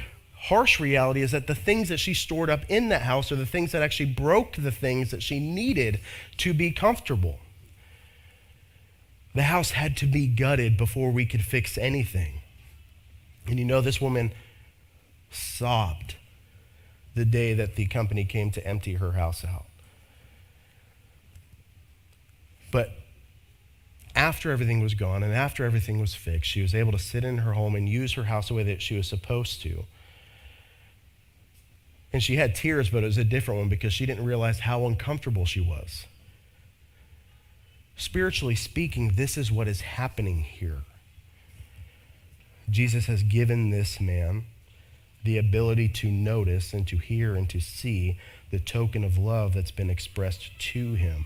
[0.45, 3.45] harsh reality is that the things that she stored up in that house are the
[3.45, 5.99] things that actually broke the things that she needed
[6.37, 7.39] to be comfortable.
[9.35, 12.41] The house had to be gutted before we could fix anything.
[13.45, 14.33] And you know, this woman
[15.29, 16.15] sobbed
[17.13, 19.65] the day that the company came to empty her house out.
[22.71, 22.91] But
[24.15, 27.39] after everything was gone and after everything was fixed, she was able to sit in
[27.39, 29.83] her home and use her house the way that she was supposed to.
[32.13, 34.85] And she had tears, but it was a different one because she didn't realize how
[34.85, 36.05] uncomfortable she was.
[37.95, 40.83] Spiritually speaking, this is what is happening here.
[42.69, 44.45] Jesus has given this man
[45.23, 48.19] the ability to notice and to hear and to see
[48.51, 51.25] the token of love that's been expressed to him.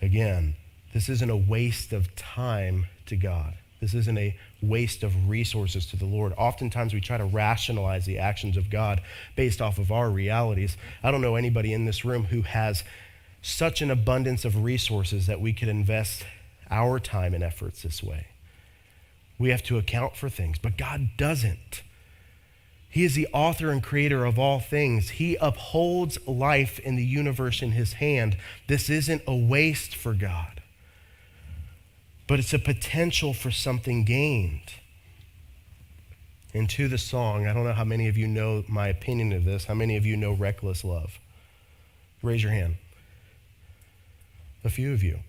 [0.00, 0.56] Again,
[0.92, 3.54] this isn't a waste of time to God.
[3.80, 6.32] This isn't a waste of resources to the Lord.
[6.38, 9.02] Oftentimes we try to rationalize the actions of God
[9.36, 10.76] based off of our realities.
[11.02, 12.84] I don't know anybody in this room who has
[13.44, 16.24] such an abundance of resources that we could invest
[16.70, 18.26] our time and efforts this way.
[19.38, 21.82] We have to account for things, but God doesn't.
[22.88, 25.10] He is the author and creator of all things.
[25.10, 28.38] He upholds life in the universe in his hand.
[28.66, 30.62] This isn't a waste for God,
[32.26, 34.72] but it's a potential for something gained.
[36.54, 39.44] And to the song, I don't know how many of you know my opinion of
[39.44, 39.66] this.
[39.66, 41.18] How many of you know Reckless Love?
[42.22, 42.76] Raise your hand.
[44.64, 45.20] A few of you.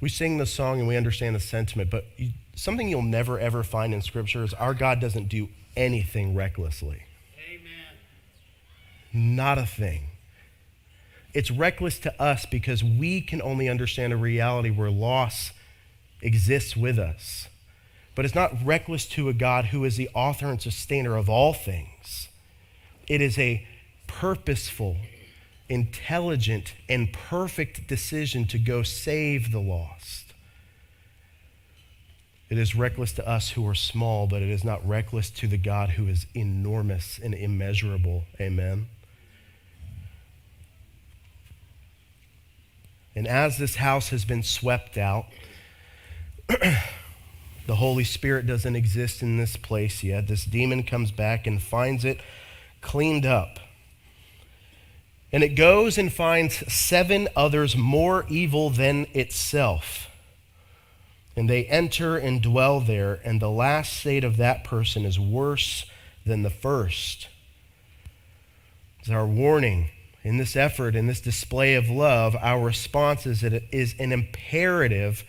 [0.00, 2.06] We sing the song and we understand the sentiment, but
[2.54, 7.02] something you'll never ever find in Scripture is our God doesn't do anything recklessly.
[7.52, 9.36] Amen.
[9.36, 10.10] Not a thing.
[11.34, 15.52] It's reckless to us because we can only understand a reality where loss
[16.22, 17.48] exists with us.
[18.14, 21.52] But it's not reckless to a God who is the author and sustainer of all
[21.52, 22.28] things.
[23.06, 23.66] It is a
[24.06, 24.96] purposeful,
[25.68, 30.32] intelligent, and perfect decision to go save the lost.
[32.48, 35.58] It is reckless to us who are small, but it is not reckless to the
[35.58, 38.24] God who is enormous and immeasurable.
[38.40, 38.88] Amen.
[43.14, 45.26] And as this house has been swept out,
[46.48, 50.28] the Holy Spirit doesn't exist in this place yet.
[50.28, 52.20] This demon comes back and finds it
[52.80, 53.58] cleaned up.
[55.30, 60.08] And it goes and finds seven others more evil than itself
[61.38, 65.86] and they enter and dwell there, and the last state of that person is worse
[66.26, 67.28] than the first.
[68.98, 69.90] It's our warning.
[70.24, 75.22] In this effort, in this display of love, our response is, it is an imperative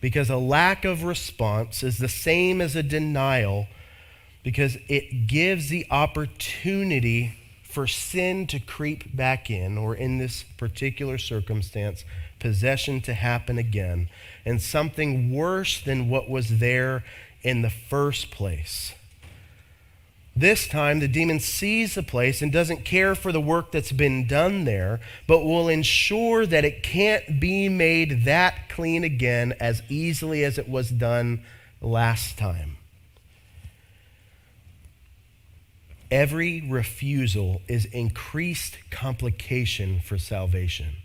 [0.00, 3.68] because a lack of response is the same as a denial
[4.42, 7.34] because it gives the opportunity
[7.76, 12.06] for sin to creep back in, or in this particular circumstance,
[12.38, 14.08] possession to happen again,
[14.46, 17.04] and something worse than what was there
[17.42, 18.94] in the first place.
[20.34, 24.26] This time, the demon sees the place and doesn't care for the work that's been
[24.26, 30.44] done there, but will ensure that it can't be made that clean again as easily
[30.44, 31.44] as it was done
[31.82, 32.75] last time.
[36.10, 40.96] Every refusal is increased complication for salvation.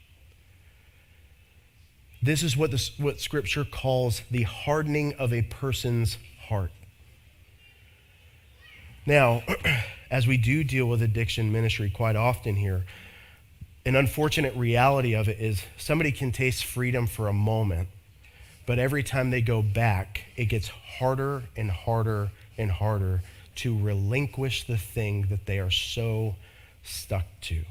[2.22, 6.72] This is what, the, what Scripture calls the hardening of a person's heart.
[9.08, 9.42] Now,
[10.12, 12.86] as we do deal with addiction ministry quite often here,
[13.84, 17.88] an unfortunate reality of it is somebody can taste freedom for a moment,
[18.68, 22.30] but every time they go back, it gets harder and harder
[22.60, 23.24] and harder
[23.62, 26.36] to relinquish the thing that they are so
[26.84, 27.64] stuck to.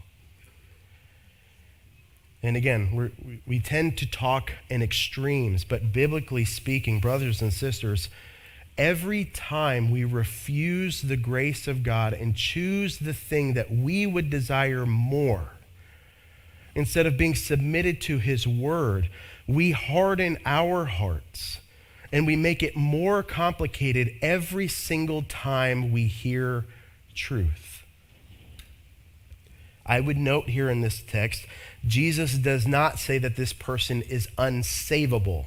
[2.42, 8.08] And again, we tend to talk in extremes, but biblically speaking, brothers and sisters,
[8.78, 14.30] every time we refuse the grace of God and choose the thing that we would
[14.30, 15.54] desire more,
[16.74, 19.10] instead of being submitted to His word,
[19.46, 21.59] we harden our hearts
[22.12, 26.66] and we make it more complicated every single time we hear
[27.14, 27.84] truth.
[29.86, 31.46] I would note here in this text
[31.86, 35.46] Jesus does not say that this person is unsavable.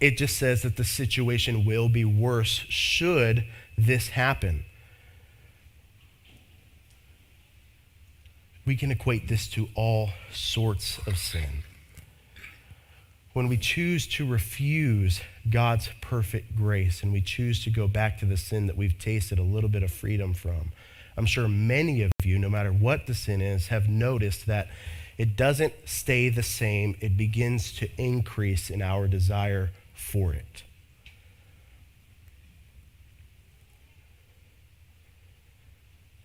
[0.00, 3.44] It just says that the situation will be worse should
[3.76, 4.64] this happen.
[8.64, 11.64] We can equate this to all sorts of sin.
[13.32, 18.26] When we choose to refuse God's perfect grace and we choose to go back to
[18.26, 20.72] the sin that we've tasted a little bit of freedom from,
[21.16, 24.68] I'm sure many of you, no matter what the sin is, have noticed that
[25.16, 26.96] it doesn't stay the same.
[27.00, 30.62] It begins to increase in our desire for it.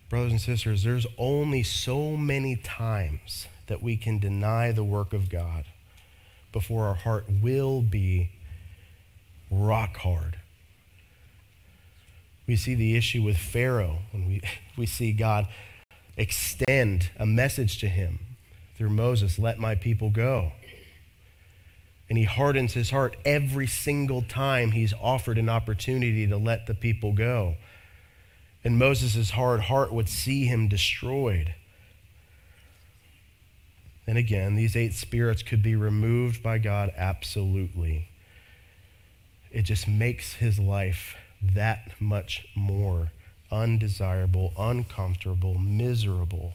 [0.08, 5.28] Brothers and sisters, there's only so many times that we can deny the work of
[5.28, 5.64] God
[6.52, 8.30] before our heart will be
[9.50, 10.38] rock hard.
[12.46, 14.40] We see the issue with Pharaoh when we,
[14.76, 15.48] we see God
[16.16, 18.20] extend a message to him
[18.76, 20.52] through Moses let my people go.
[22.08, 26.74] And he hardens his heart every single time he's offered an opportunity to let the
[26.74, 27.56] people go.
[28.62, 31.54] And Moses' hard heart would see him destroyed.
[34.06, 38.08] And again, these eight spirits could be removed by God absolutely.
[39.56, 43.12] It just makes his life that much more
[43.50, 46.52] undesirable, uncomfortable, miserable.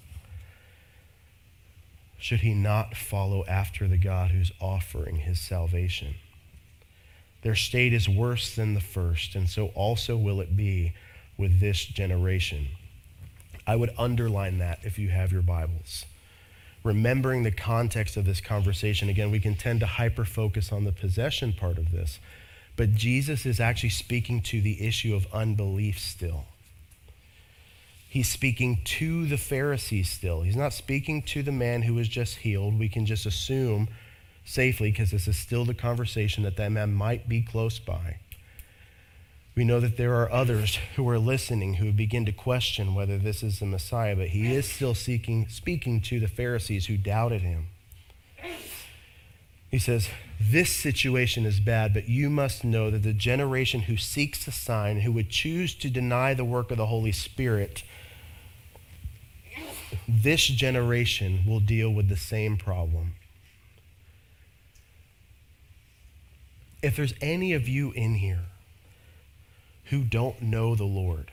[2.19, 6.13] Should he not follow after the God who's offering his salvation?
[7.41, 10.93] Their state is worse than the first, and so also will it be
[11.39, 12.67] with this generation.
[13.65, 16.05] I would underline that if you have your Bibles.
[16.83, 20.91] Remembering the context of this conversation, again, we can tend to hyper focus on the
[20.91, 22.19] possession part of this.
[22.81, 26.45] But Jesus is actually speaking to the issue of unbelief still.
[28.09, 30.41] He's speaking to the Pharisees still.
[30.41, 32.79] He's not speaking to the man who was just healed.
[32.79, 33.87] We can just assume
[34.45, 38.17] safely, because this is still the conversation, that that man might be close by.
[39.53, 43.43] We know that there are others who are listening who begin to question whether this
[43.43, 47.67] is the Messiah, but he is still seeking, speaking to the Pharisees who doubted him.
[49.69, 50.09] He says,
[50.49, 55.01] This situation is bad, but you must know that the generation who seeks a sign,
[55.01, 57.83] who would choose to deny the work of the Holy Spirit,
[60.07, 63.13] this generation will deal with the same problem.
[66.81, 68.45] If there's any of you in here
[69.85, 71.29] who don't know the Lord,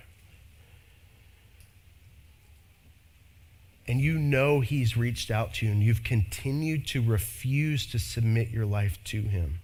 [3.88, 8.50] and you know He's reached out to you and you've continued to refuse to submit
[8.50, 9.60] your life to Him,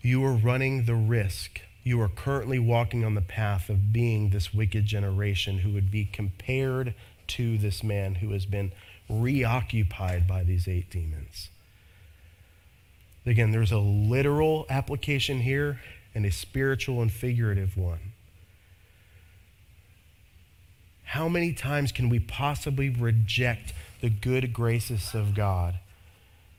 [0.00, 1.60] you are running the risk.
[1.82, 6.04] You are currently walking on the path of being this wicked generation who would be
[6.04, 6.94] compared
[7.28, 8.72] to this man who has been
[9.08, 11.48] reoccupied by these eight demons.
[13.26, 15.80] Again, there's a literal application here
[16.14, 18.09] and a spiritual and figurative one.
[21.10, 25.80] How many times can we possibly reject the good graces of God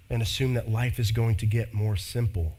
[0.10, 2.58] and assume that life is going to get more simple?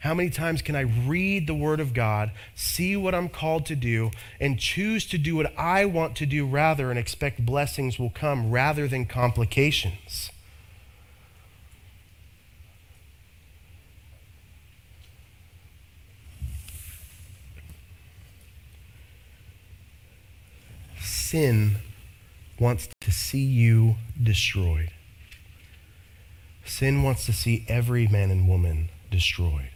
[0.00, 3.74] How many times can I read the Word of God, see what I'm called to
[3.74, 8.10] do, and choose to do what I want to do rather and expect blessings will
[8.10, 10.30] come rather than complications?
[21.26, 21.76] Sin
[22.60, 24.90] wants to see you destroyed.
[26.64, 29.70] Sin wants to see every man and woman destroyed.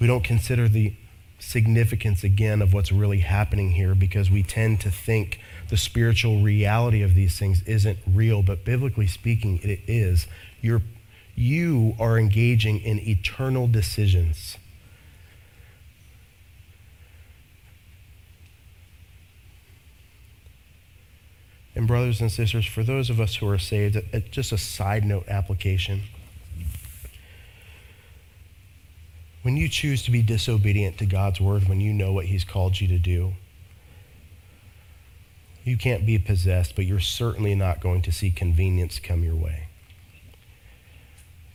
[0.00, 0.94] We don't consider the
[1.38, 5.38] significance again of what's really happening here because we tend to think
[5.68, 10.26] the spiritual reality of these things isn't real, but biblically speaking, it is.
[10.60, 10.82] You're,
[11.36, 14.56] you are engaging in eternal decisions.
[21.82, 25.26] And, brothers and sisters, for those of us who are saved, just a side note
[25.26, 26.02] application.
[29.42, 32.80] When you choose to be disobedient to God's word, when you know what He's called
[32.80, 33.32] you to do,
[35.64, 39.66] you can't be possessed, but you're certainly not going to see convenience come your way.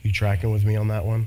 [0.02, 1.26] You tracking with me on that one?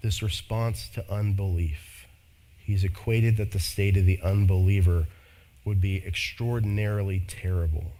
[0.00, 1.97] This response to unbelief
[2.68, 5.06] he's equated that the state of the unbeliever
[5.64, 7.92] would be extraordinarily terrible.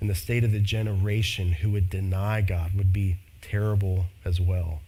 [0.00, 4.80] And the state of the generation who would deny God would be terrible as well.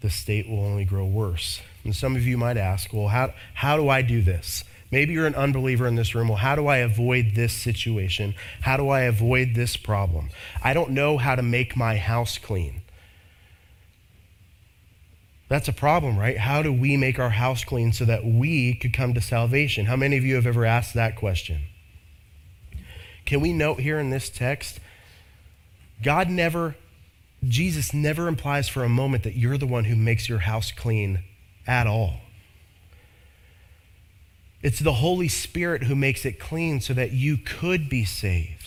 [0.00, 1.60] the state will only grow worse.
[1.84, 4.64] And some of you might ask, well, how, how do I do this?
[4.90, 6.28] Maybe you're an unbeliever in this room.
[6.28, 8.34] Well, how do I avoid this situation?
[8.62, 10.30] How do I avoid this problem?
[10.62, 12.82] I don't know how to make my house clean.
[15.50, 16.38] That's a problem, right?
[16.38, 19.86] How do we make our house clean so that we could come to salvation?
[19.86, 21.62] How many of you have ever asked that question?
[23.26, 24.78] Can we note here in this text,
[26.04, 26.76] God never,
[27.42, 31.24] Jesus never implies for a moment that you're the one who makes your house clean
[31.66, 32.20] at all.
[34.62, 38.59] It's the Holy Spirit who makes it clean so that you could be saved.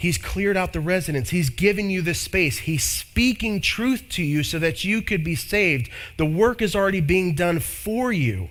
[0.00, 1.28] He's cleared out the residence.
[1.28, 2.60] He's given you the space.
[2.60, 5.90] He's speaking truth to you so that you could be saved.
[6.16, 8.48] The work is already being done for you.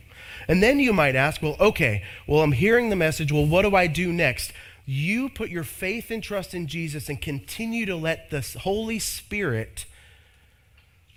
[0.48, 3.32] And then you might ask, well, okay, well, I'm hearing the message.
[3.32, 4.54] Well, what do I do next?
[4.86, 9.88] You put your faith and trust in Jesus and continue to let the Holy Spirit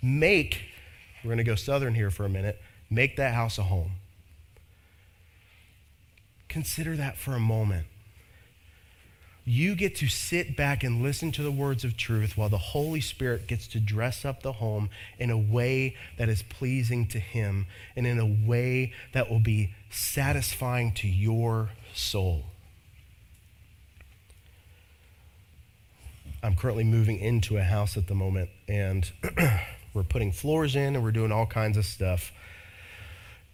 [0.01, 0.61] make,
[1.23, 2.59] we're going to go southern here for a minute,
[2.89, 3.91] make that house a home.
[6.49, 7.85] Consider that for a moment.
[9.45, 13.01] You get to sit back and listen to the words of truth while the Holy
[13.01, 14.89] Spirit gets to dress up the home
[15.19, 19.73] in a way that is pleasing to Him and in a way that will be
[19.89, 22.45] satisfying to your soul.
[26.41, 29.09] I'm currently moving into a house at the moment, and
[29.93, 32.31] we're putting floors in and we're doing all kinds of stuff.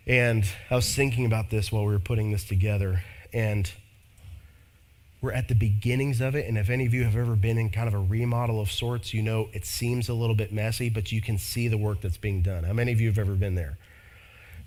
[0.08, 3.04] And I was thinking about this while we were putting this together.
[3.32, 3.72] And
[5.22, 6.48] we're at the beginnings of it.
[6.48, 9.14] And if any of you have ever been in kind of a remodel of sorts,
[9.14, 12.18] you know it seems a little bit messy, but you can see the work that's
[12.18, 12.64] being done.
[12.64, 13.78] How many of you have ever been there?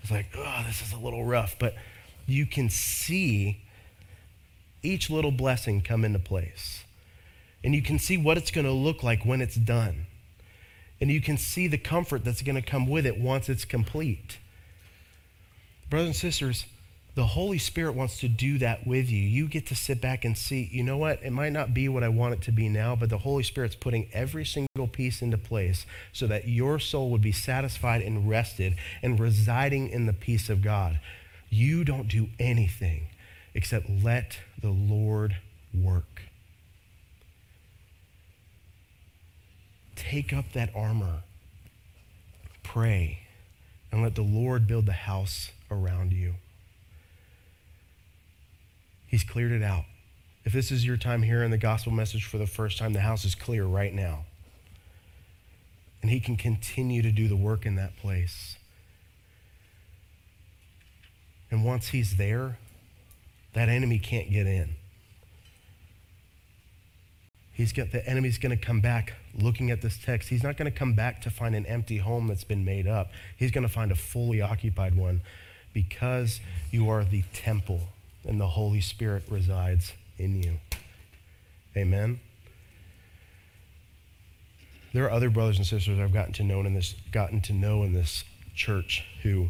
[0.03, 1.57] It's like, oh, this is a little rough.
[1.59, 1.75] But
[2.27, 3.63] you can see
[4.83, 6.85] each little blessing come into place.
[7.65, 10.07] And you can see what it's going to look like when it's done.
[11.01, 14.39] And you can see the comfort that's going to come with it once it's complete.
[15.89, 16.65] Brothers and sisters,
[17.15, 19.23] the Holy Spirit wants to do that with you.
[19.23, 21.23] You get to sit back and see, you know what?
[21.23, 23.75] It might not be what I want it to be now, but the Holy Spirit's
[23.75, 28.77] putting every single piece into place so that your soul would be satisfied and rested
[29.03, 31.01] and residing in the peace of God.
[31.51, 33.09] You don't do anything
[33.55, 35.37] except let the Lord
[35.75, 36.23] work.
[39.95, 41.25] Take up that armor,
[42.63, 43.27] pray,
[43.91, 46.37] and let the Lord build the house around you.
[49.13, 49.85] He's cleared it out.
[50.43, 53.27] If this is your time hearing the gospel message for the first time, the house
[53.27, 54.25] is clear right now.
[56.01, 58.57] And He can continue to do the work in that place.
[61.51, 62.57] And once He's there,
[63.53, 64.77] that enemy can't get in.
[67.53, 70.31] He's got the enemy's going to come back looking at this text.
[70.31, 73.11] He's not going to come back to find an empty home that's been made up.
[73.37, 75.21] He's going to find a fully occupied one
[75.75, 76.41] because
[76.71, 77.89] you are the temple
[78.27, 80.59] and the Holy Spirit resides in you.
[81.77, 82.21] Amen.
[84.93, 87.83] There are other brothers and sisters I've gotten to know in this gotten to know
[87.83, 89.49] in this church who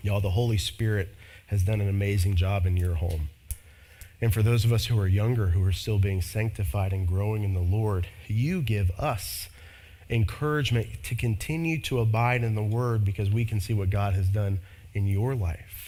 [0.00, 1.14] y'all the Holy Spirit
[1.48, 3.28] has done an amazing job in your home.
[4.22, 7.42] And for those of us who are younger who are still being sanctified and growing
[7.42, 9.48] in the Lord, you give us
[10.08, 14.28] encouragement to continue to abide in the word because we can see what God has
[14.28, 14.60] done
[14.94, 15.81] in your life.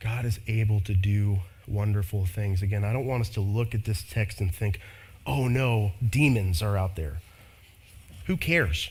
[0.00, 2.62] God is able to do wonderful things.
[2.62, 4.80] Again, I don't want us to look at this text and think,
[5.26, 7.18] oh no, demons are out there.
[8.26, 8.90] Who cares?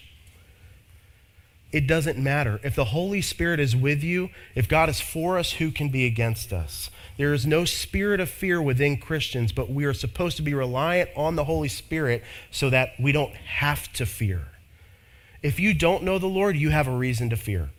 [1.72, 2.60] It doesn't matter.
[2.64, 6.05] If the Holy Spirit is with you, if God is for us, who can be
[6.05, 6.89] against us?
[7.18, 11.10] There is no spirit of fear within Christians, but we are supposed to be reliant
[11.16, 14.47] on the Holy Spirit so that we don't have to fear.
[15.43, 17.70] If you don't know the Lord, you have a reason to fear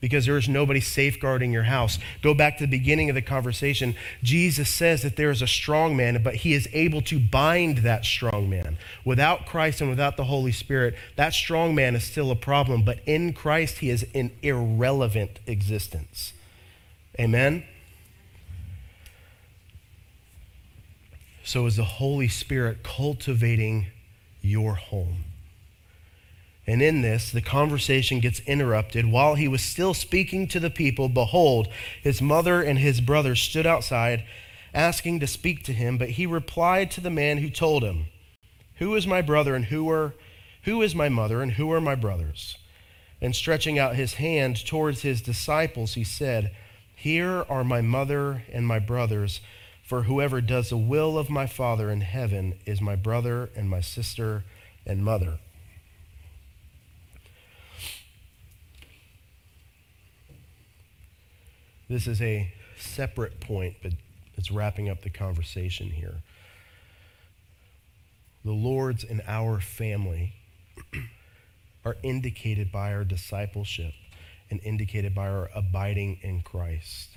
[0.00, 1.98] because there is nobody safeguarding your house.
[2.22, 3.94] Go back to the beginning of the conversation.
[4.22, 8.04] Jesus says that there is a strong man, but he is able to bind that
[8.04, 8.76] strong man.
[9.04, 12.98] Without Christ and without the Holy Spirit, that strong man is still a problem, but
[13.06, 16.34] in Christ, he is an irrelevant existence.
[17.18, 17.64] Amen?
[21.42, 23.86] So is the Holy Spirit cultivating
[24.42, 25.24] your home?
[26.66, 29.06] And in this, the conversation gets interrupted.
[29.06, 31.68] While he was still speaking to the people, behold,
[32.02, 34.24] his mother and his brother stood outside,
[34.74, 35.96] asking to speak to him.
[35.96, 38.06] But he replied to the man who told him,
[38.76, 40.14] Who is my brother and who are
[40.62, 42.56] who is my mother and who are my brothers?
[43.20, 46.50] And stretching out his hand towards his disciples, he said,
[46.96, 49.40] Here are my mother and my brothers.
[49.84, 53.80] For whoever does the will of my Father in heaven is my brother and my
[53.80, 54.44] sister
[54.84, 55.38] and mother.
[61.88, 63.92] This is a separate point, but
[64.36, 66.16] it's wrapping up the conversation here.
[68.44, 70.34] The Lord's and our family
[71.84, 73.92] are indicated by our discipleship
[74.50, 77.10] and indicated by our abiding in Christ.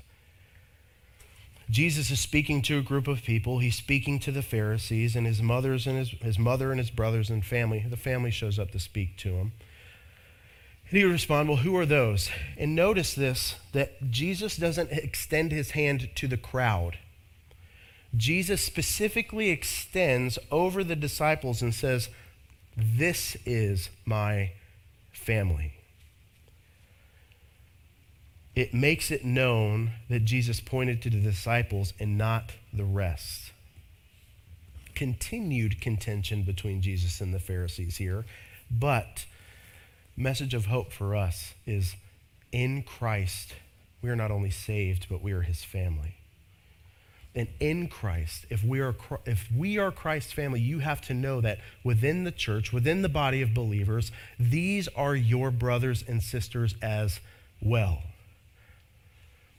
[1.70, 3.60] Jesus is speaking to a group of people.
[3.60, 7.30] He's speaking to the Pharisees and his mothers and his, his mother and his brothers
[7.30, 7.86] and family.
[7.88, 9.52] The family shows up to speak to him.
[10.90, 12.30] And he would respond, Well, who are those?
[12.58, 16.98] And notice this that Jesus doesn't extend his hand to the crowd.
[18.16, 22.10] Jesus specifically extends over the disciples and says,
[22.76, 24.52] This is my
[25.12, 25.74] family
[28.60, 33.54] it makes it known that Jesus pointed to the disciples and not the rest.
[34.96, 38.26] Continued contention between Jesus and the Pharisees here,
[38.70, 39.26] but
[40.20, 41.96] message of hope for us is
[42.52, 43.54] in Christ
[44.02, 46.16] we are not only saved but we are his family.
[47.36, 48.96] And in Christ, if we are
[49.26, 53.10] if we are Christ's family, you have to know that within the church, within the
[53.10, 57.20] body of believers, these are your brothers and sisters as
[57.62, 58.02] well.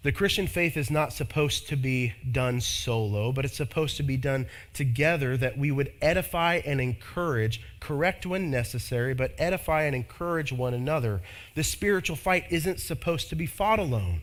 [0.03, 4.17] The Christian faith is not supposed to be done solo, but it's supposed to be
[4.17, 10.53] done together that we would edify and encourage, correct when necessary, but edify and encourage
[10.53, 11.21] one another.
[11.55, 14.23] The spiritual fight isn't supposed to be fought alone,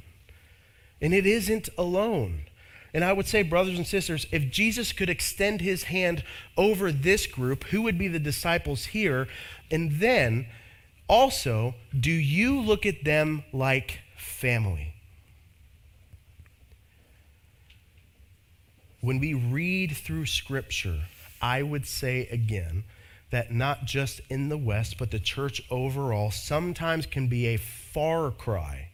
[0.99, 2.41] and it isn't alone.
[2.91, 6.23] And I would say, brothers and sisters, if Jesus could extend his hand
[6.57, 9.27] over this group, who would be the disciples here?
[9.69, 10.47] And then
[11.07, 14.95] also, do you look at them like family?
[19.01, 21.01] When we read through Scripture,
[21.41, 22.83] I would say again
[23.29, 28.31] that not just in the West, but the church overall sometimes can be a far
[28.31, 28.89] cry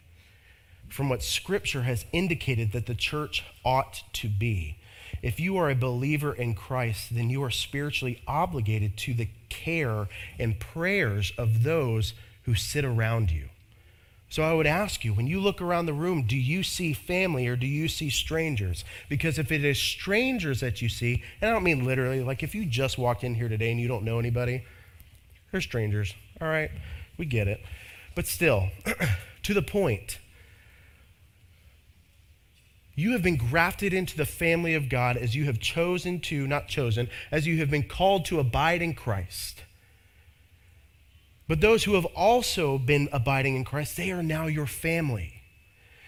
[0.88, 4.76] from what Scripture has indicated that the church ought to be.
[5.22, 10.08] If you are a believer in Christ, then you are spiritually obligated to the care
[10.38, 13.48] and prayers of those who sit around you.
[14.34, 17.46] So I would ask you, when you look around the room, do you see family
[17.46, 18.84] or do you see strangers?
[19.08, 22.52] Because if it is strangers that you see, and I don't mean literally, like if
[22.52, 24.64] you just walked in here today and you don't know anybody,
[25.52, 26.14] they're strangers.
[26.40, 26.72] All right,
[27.16, 27.60] we get it.
[28.16, 28.70] But still,
[29.44, 30.18] to the point,
[32.96, 36.66] you have been grafted into the family of God as you have chosen to, not
[36.66, 39.62] chosen, as you have been called to abide in Christ.
[41.46, 45.42] But those who have also been abiding in Christ, they are now your family.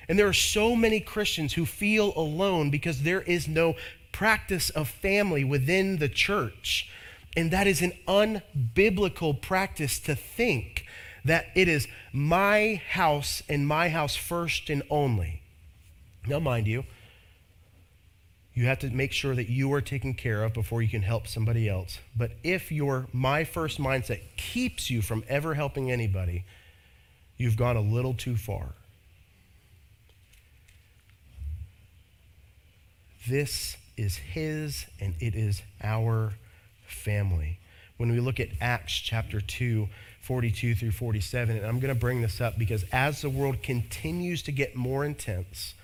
[0.08, 3.74] And there are so many Christians who feel alone because there is no
[4.12, 6.88] practice of family within the church.
[7.36, 10.86] And that is an unbiblical practice to think
[11.24, 15.42] that it is my house and my house first and only.
[16.26, 16.84] Now, mind you,
[18.56, 21.28] you have to make sure that you are taken care of before you can help
[21.28, 21.98] somebody else.
[22.16, 26.46] But if your my first mindset keeps you from ever helping anybody,
[27.36, 28.68] you've gone a little too far.
[33.28, 36.32] This is his and it is our
[36.86, 37.58] family.
[37.98, 39.86] When we look at Acts chapter 2,
[40.22, 44.42] 42 through 47, and I'm going to bring this up because as the world continues
[44.44, 45.74] to get more intense,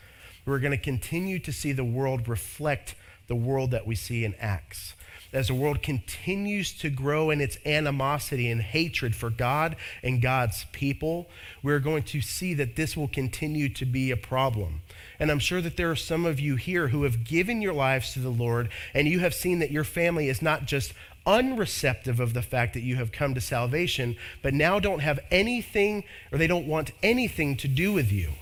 [0.44, 2.94] we're going to continue to see the world reflect
[3.26, 4.94] the world that we see in Acts.
[5.32, 10.66] As the world continues to grow in its animosity and hatred for God and God's
[10.72, 11.26] people,
[11.62, 14.82] we're going to see that this will continue to be a problem.
[15.18, 18.12] And I'm sure that there are some of you here who have given your lives
[18.12, 20.92] to the Lord, and you have seen that your family is not just
[21.26, 26.04] unreceptive of the fact that you have come to salvation, but now don't have anything
[26.30, 28.32] or they don't want anything to do with you.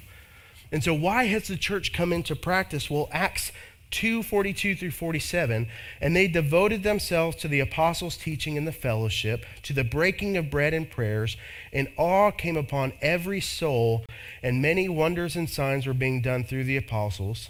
[0.72, 2.88] And so, why has the church come into practice?
[2.88, 3.52] Well, Acts
[3.90, 5.68] 2 42 through 47,
[6.00, 10.50] and they devoted themselves to the apostles' teaching and the fellowship, to the breaking of
[10.50, 11.36] bread and prayers,
[11.72, 14.04] and awe came upon every soul,
[14.42, 17.48] and many wonders and signs were being done through the apostles.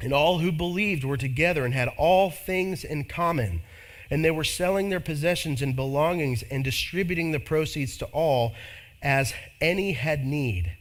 [0.00, 3.62] And all who believed were together and had all things in common.
[4.10, 8.54] And they were selling their possessions and belongings and distributing the proceeds to all
[9.00, 10.76] as any had need.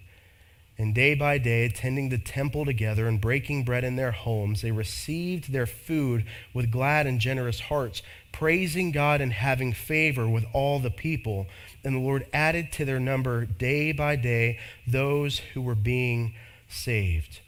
[0.83, 4.71] And day by day, attending the temple together and breaking bread in their homes, they
[4.71, 8.01] received their food with glad and generous hearts,
[8.33, 11.47] praising God and having favor with all the people.
[11.85, 16.35] And the Lord added to their number day by day those who were being
[16.67, 17.39] saved.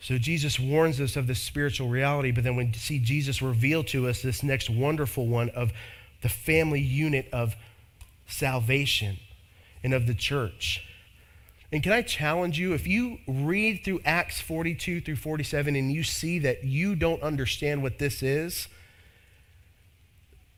[0.00, 4.08] So Jesus warns us of this spiritual reality, but then we see Jesus reveal to
[4.08, 5.74] us this next wonderful one of
[6.22, 7.54] the family unit of
[8.26, 9.18] salvation
[9.84, 10.86] and of the church.
[11.72, 16.02] And can I challenge you if you read through Acts 42 through 47 and you
[16.02, 18.68] see that you don't understand what this is,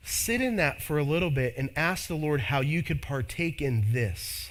[0.02, 3.62] sit in that for a little bit and ask the Lord how you could partake
[3.62, 4.50] in this.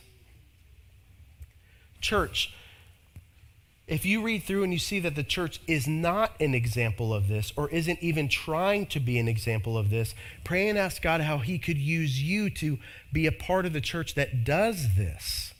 [1.99, 2.53] Church,
[3.85, 7.27] if you read through and you see that the church is not an example of
[7.27, 11.19] this or isn't even trying to be an example of this, pray and ask God
[11.19, 12.79] how He could use you to
[13.11, 15.52] be a part of the church that does this.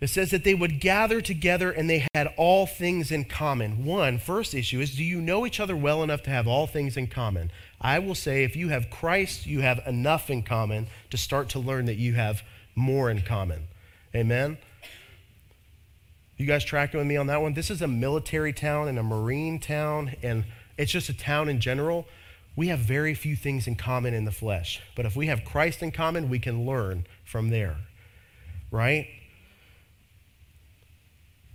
[0.00, 3.84] It says that they would gather together and they had all things in common.
[3.84, 6.96] One, first issue is do you know each other well enough to have all things
[6.96, 7.50] in common?
[7.80, 11.58] I will say if you have Christ, you have enough in common to start to
[11.58, 12.42] learn that you have
[12.76, 13.66] more in common.
[14.14, 14.58] Amen?
[16.36, 17.54] You guys tracking with me on that one?
[17.54, 20.44] This is a military town and a marine town, and
[20.76, 22.06] it's just a town in general.
[22.54, 24.80] We have very few things in common in the flesh.
[24.94, 27.78] But if we have Christ in common, we can learn from there.
[28.70, 29.08] Right?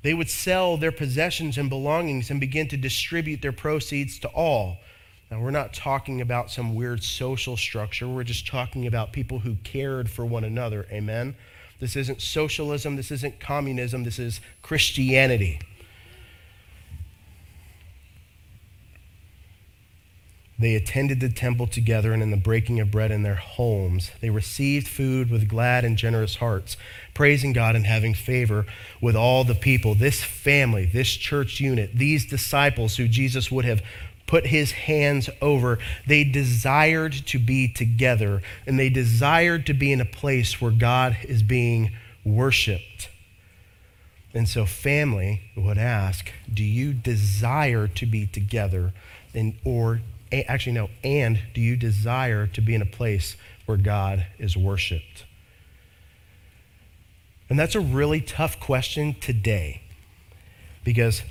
[0.04, 4.78] They would sell their possessions and belongings and begin to distribute their proceeds to all.
[5.32, 8.08] Now, we're not talking about some weird social structure.
[8.08, 10.86] We're just talking about people who cared for one another.
[10.92, 11.36] Amen?
[11.80, 12.98] This isn't socialism.
[12.98, 14.04] This isn't communism.
[14.04, 15.60] This is Christianity.
[20.58, 24.30] They attended the temple together, and in the breaking of bread in their homes, they
[24.30, 26.78] received food with glad and generous hearts,
[27.14, 28.66] praising God and having favor
[29.02, 29.96] with all the people.
[29.96, 33.82] This family, this church unit, these disciples who Jesus would have
[34.28, 40.02] put his hands over, they desired to be together, and they desired to be in
[40.02, 41.92] a place where God is being
[42.24, 43.10] worshiped.
[44.36, 48.94] And so, family would ask, Do you desire to be together?
[49.36, 50.02] And, or
[50.42, 55.26] actually, no, and do you desire to be in a place where God is worshiped?
[57.50, 59.82] And that's a really tough question today
[60.84, 61.22] because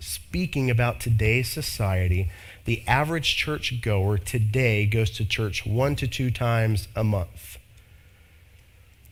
[0.00, 2.30] speaking about today's society,
[2.64, 7.58] the average church goer today goes to church one to two times a month.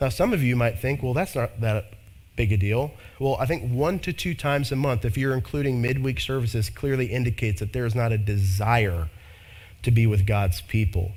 [0.01, 1.93] Now, some of you might think, well, that's not that
[2.37, 2.93] big a deal.
[3.19, 7.07] Well, I think one to two times a month, if you're including midweek services, clearly
[7.07, 9.09] indicates that there is not a desire
[9.83, 11.13] to be with God's people.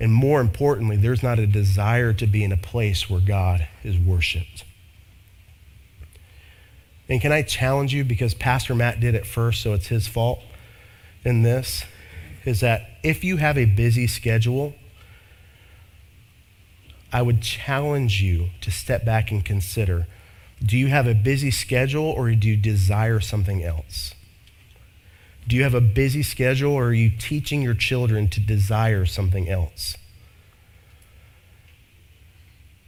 [0.00, 3.96] And more importantly, there's not a desire to be in a place where God is
[3.96, 4.64] worshiped.
[7.08, 10.40] And can I challenge you, because Pastor Matt did it first, so it's his fault
[11.24, 11.84] in this,
[12.44, 14.74] is that if you have a busy schedule,
[17.12, 20.06] I would challenge you to step back and consider
[20.64, 24.14] do you have a busy schedule or do you desire something else?
[25.46, 29.48] Do you have a busy schedule or are you teaching your children to desire something
[29.48, 29.96] else?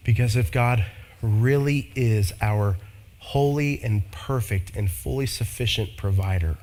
[0.05, 0.87] Because if God
[1.21, 2.79] really is our
[3.19, 6.57] holy and perfect and fully sufficient provider,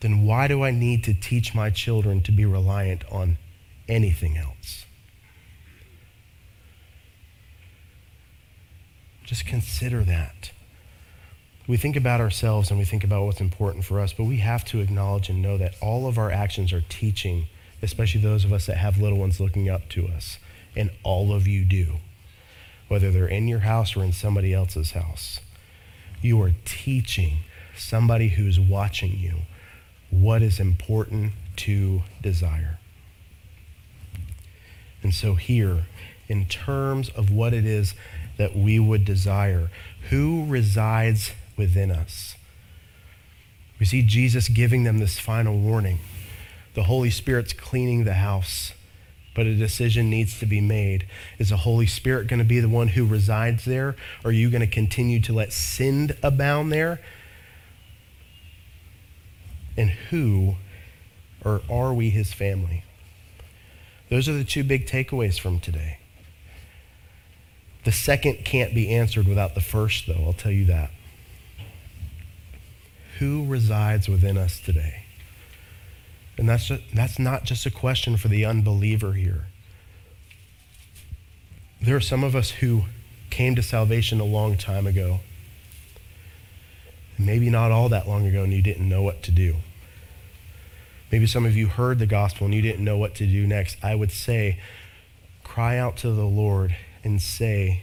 [0.00, 3.38] then why do I need to teach my children to be reliant on
[3.88, 4.85] anything else?
[9.26, 10.52] Just consider that.
[11.66, 14.64] We think about ourselves and we think about what's important for us, but we have
[14.66, 17.48] to acknowledge and know that all of our actions are teaching,
[17.82, 20.38] especially those of us that have little ones looking up to us.
[20.76, 21.96] And all of you do,
[22.86, 25.40] whether they're in your house or in somebody else's house.
[26.22, 27.38] You are teaching
[27.76, 29.42] somebody who's watching you
[30.10, 32.78] what is important to desire.
[35.02, 35.86] And so, here,
[36.28, 37.94] in terms of what it is
[38.36, 39.70] that we would desire.
[40.10, 42.36] Who resides within us?
[43.78, 45.98] We see Jesus giving them this final warning.
[46.74, 48.72] The Holy Spirit's cleaning the house,
[49.34, 51.06] but a decision needs to be made.
[51.38, 53.96] Is the Holy Spirit going to be the one who resides there?
[54.24, 57.00] Or are you going to continue to let sin abound there?
[59.76, 60.56] And who
[61.44, 62.82] or are we his family?
[64.08, 65.98] Those are the two big takeaways from today.
[67.86, 70.90] The second can't be answered without the first, though, I'll tell you that.
[73.20, 75.04] Who resides within us today?
[76.36, 79.46] And that's, just, that's not just a question for the unbeliever here.
[81.80, 82.86] There are some of us who
[83.30, 85.20] came to salvation a long time ago.
[87.16, 89.58] Maybe not all that long ago, and you didn't know what to do.
[91.12, 93.76] Maybe some of you heard the gospel and you didn't know what to do next.
[93.80, 94.58] I would say,
[95.44, 96.74] cry out to the Lord
[97.06, 97.82] and say,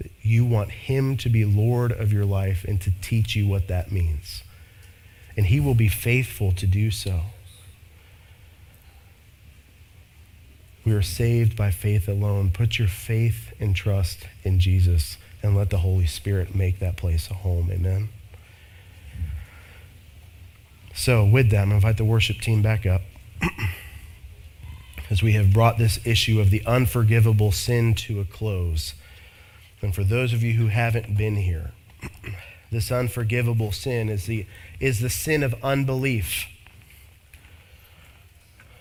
[0.00, 3.68] that you want Him to be Lord of your life and to teach you what
[3.68, 4.42] that means.
[5.36, 7.20] And He will be faithful to do so.
[10.84, 12.50] We are saved by faith alone.
[12.50, 17.30] Put your faith and trust in Jesus and let the Holy Spirit make that place
[17.30, 17.70] a home.
[17.70, 18.08] Amen.
[20.94, 23.02] So, with that, I'm invite the worship team back up
[25.10, 28.94] as we have brought this issue of the unforgivable sin to a close.
[29.82, 31.72] And for those of you who haven't been here,
[32.70, 34.46] this unforgivable sin is the,
[34.78, 36.46] is the sin of unbelief.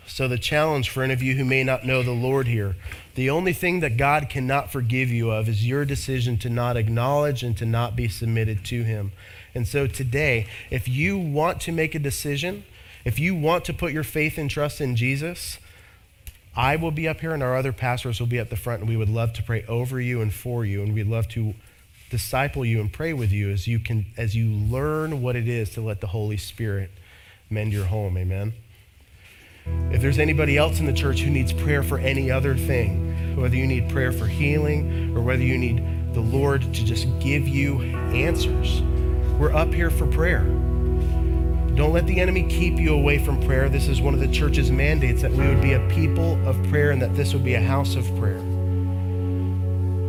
[0.06, 2.76] So, the challenge for any of you who may not know the Lord here,
[3.16, 7.44] the only thing that God cannot forgive you of is your decision to not acknowledge
[7.44, 9.12] and to not be submitted to Him.
[9.54, 12.66] And so, today, if you want to make a decision,
[13.06, 15.60] if you want to put your faith and trust in Jesus,
[16.60, 18.90] I will be up here and our other pastors will be at the front, and
[18.90, 21.54] we would love to pray over you and for you, and we'd love to
[22.10, 25.70] disciple you and pray with you as you can as you learn what it is
[25.70, 26.92] to let the Holy Spirit
[27.50, 28.18] mend your home.
[28.18, 28.52] Amen.
[29.90, 33.56] If there's anybody else in the church who needs prayer for any other thing, whether
[33.56, 37.82] you need prayer for healing or whether you need the Lord to just give you
[38.14, 38.82] answers,
[39.40, 40.59] we're up here for prayer.
[41.76, 43.70] Don't let the enemy keep you away from prayer.
[43.70, 46.92] This is one of the church's mandates that we would be a people of prayer
[46.92, 48.40] and that this would be a house of prayer.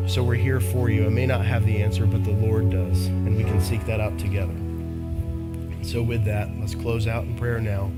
[0.08, 1.06] So we're here for you.
[1.06, 4.00] I may not have the answer, but the Lord does, and we can seek that
[4.00, 4.54] out together.
[5.82, 7.90] So, with that, let's close out in prayer now.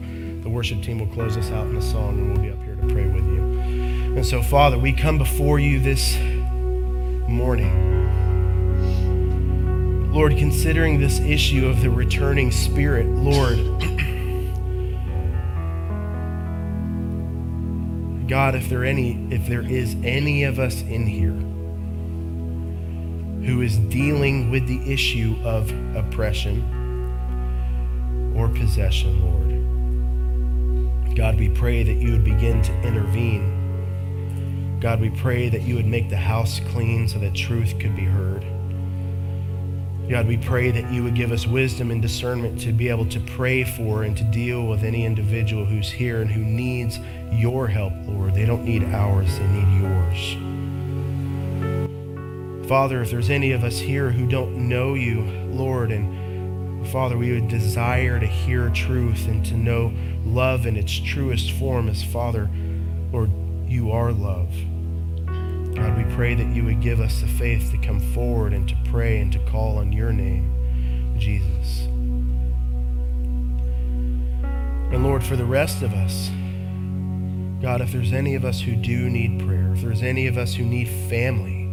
[0.42, 2.76] The worship team will close us out in a song, and we'll be up here
[2.76, 3.42] to pray with you.
[4.14, 6.16] And so, Father, we come before you this
[7.28, 8.01] morning.
[10.12, 13.56] Lord, considering this issue of the returning spirit, Lord,
[18.28, 21.32] God, if there any if there is any of us in here
[23.46, 26.62] who is dealing with the issue of oppression
[28.36, 29.18] or possession,
[31.06, 34.78] Lord, God, we pray that you would begin to intervene.
[34.78, 38.04] God, we pray that you would make the house clean so that truth could be
[38.04, 38.44] heard.
[40.12, 43.18] God, we pray that you would give us wisdom and discernment to be able to
[43.18, 47.00] pray for and to deal with any individual who's here and who needs
[47.30, 48.34] your help, Lord.
[48.34, 50.36] They don't need ours, they need yours.
[52.68, 57.32] Father, if there's any of us here who don't know you, Lord, and Father, we
[57.32, 59.94] would desire to hear truth and to know
[60.26, 62.50] love in its truest form as Father,
[63.12, 63.30] Lord,
[63.66, 64.52] you are love.
[65.82, 68.76] God, we pray that you would give us the faith to come forward and to
[68.84, 71.88] pray and to call on your name, Jesus.
[74.92, 76.30] And Lord, for the rest of us,
[77.60, 80.54] God, if there's any of us who do need prayer, if there's any of us
[80.54, 81.64] who need family,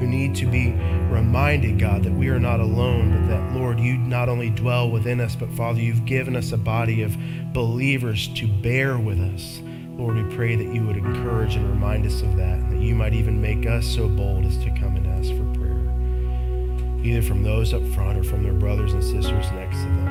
[0.00, 0.72] who need to be
[1.12, 5.20] reminded, God, that we are not alone, but that, Lord, you not only dwell within
[5.20, 7.16] us, but Father, you've given us a body of
[7.52, 9.60] believers to bear with us.
[9.96, 12.96] Lord, we pray that you would encourage and remind us of that, and that you
[12.96, 17.44] might even make us so bold as to come and ask for prayer, either from
[17.44, 20.08] those up front or from their brothers and sisters next to them.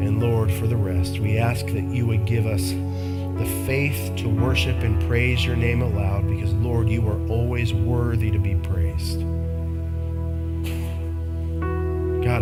[0.00, 4.28] And Lord, for the rest, we ask that you would give us the faith to
[4.28, 9.22] worship and praise your name aloud because, Lord, you are always worthy to be praised.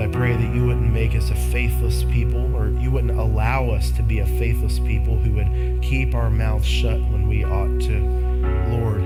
[0.06, 3.90] I pray that you wouldn't make us a faithless people or you wouldn't allow us
[3.90, 7.98] to be a faithless people who would keep our mouths shut when we ought to,
[8.70, 9.02] Lord,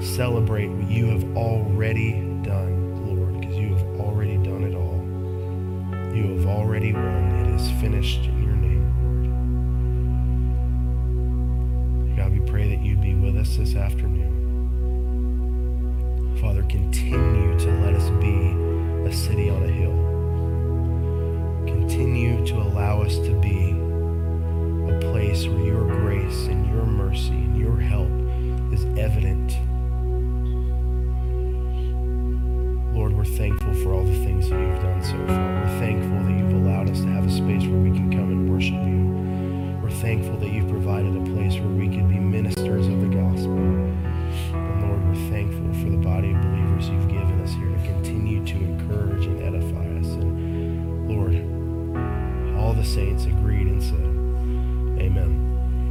[0.00, 2.12] celebrate what you have already
[2.44, 6.14] done, Lord, because you have already done it all.
[6.14, 7.02] You have already won.
[7.02, 8.30] It is finished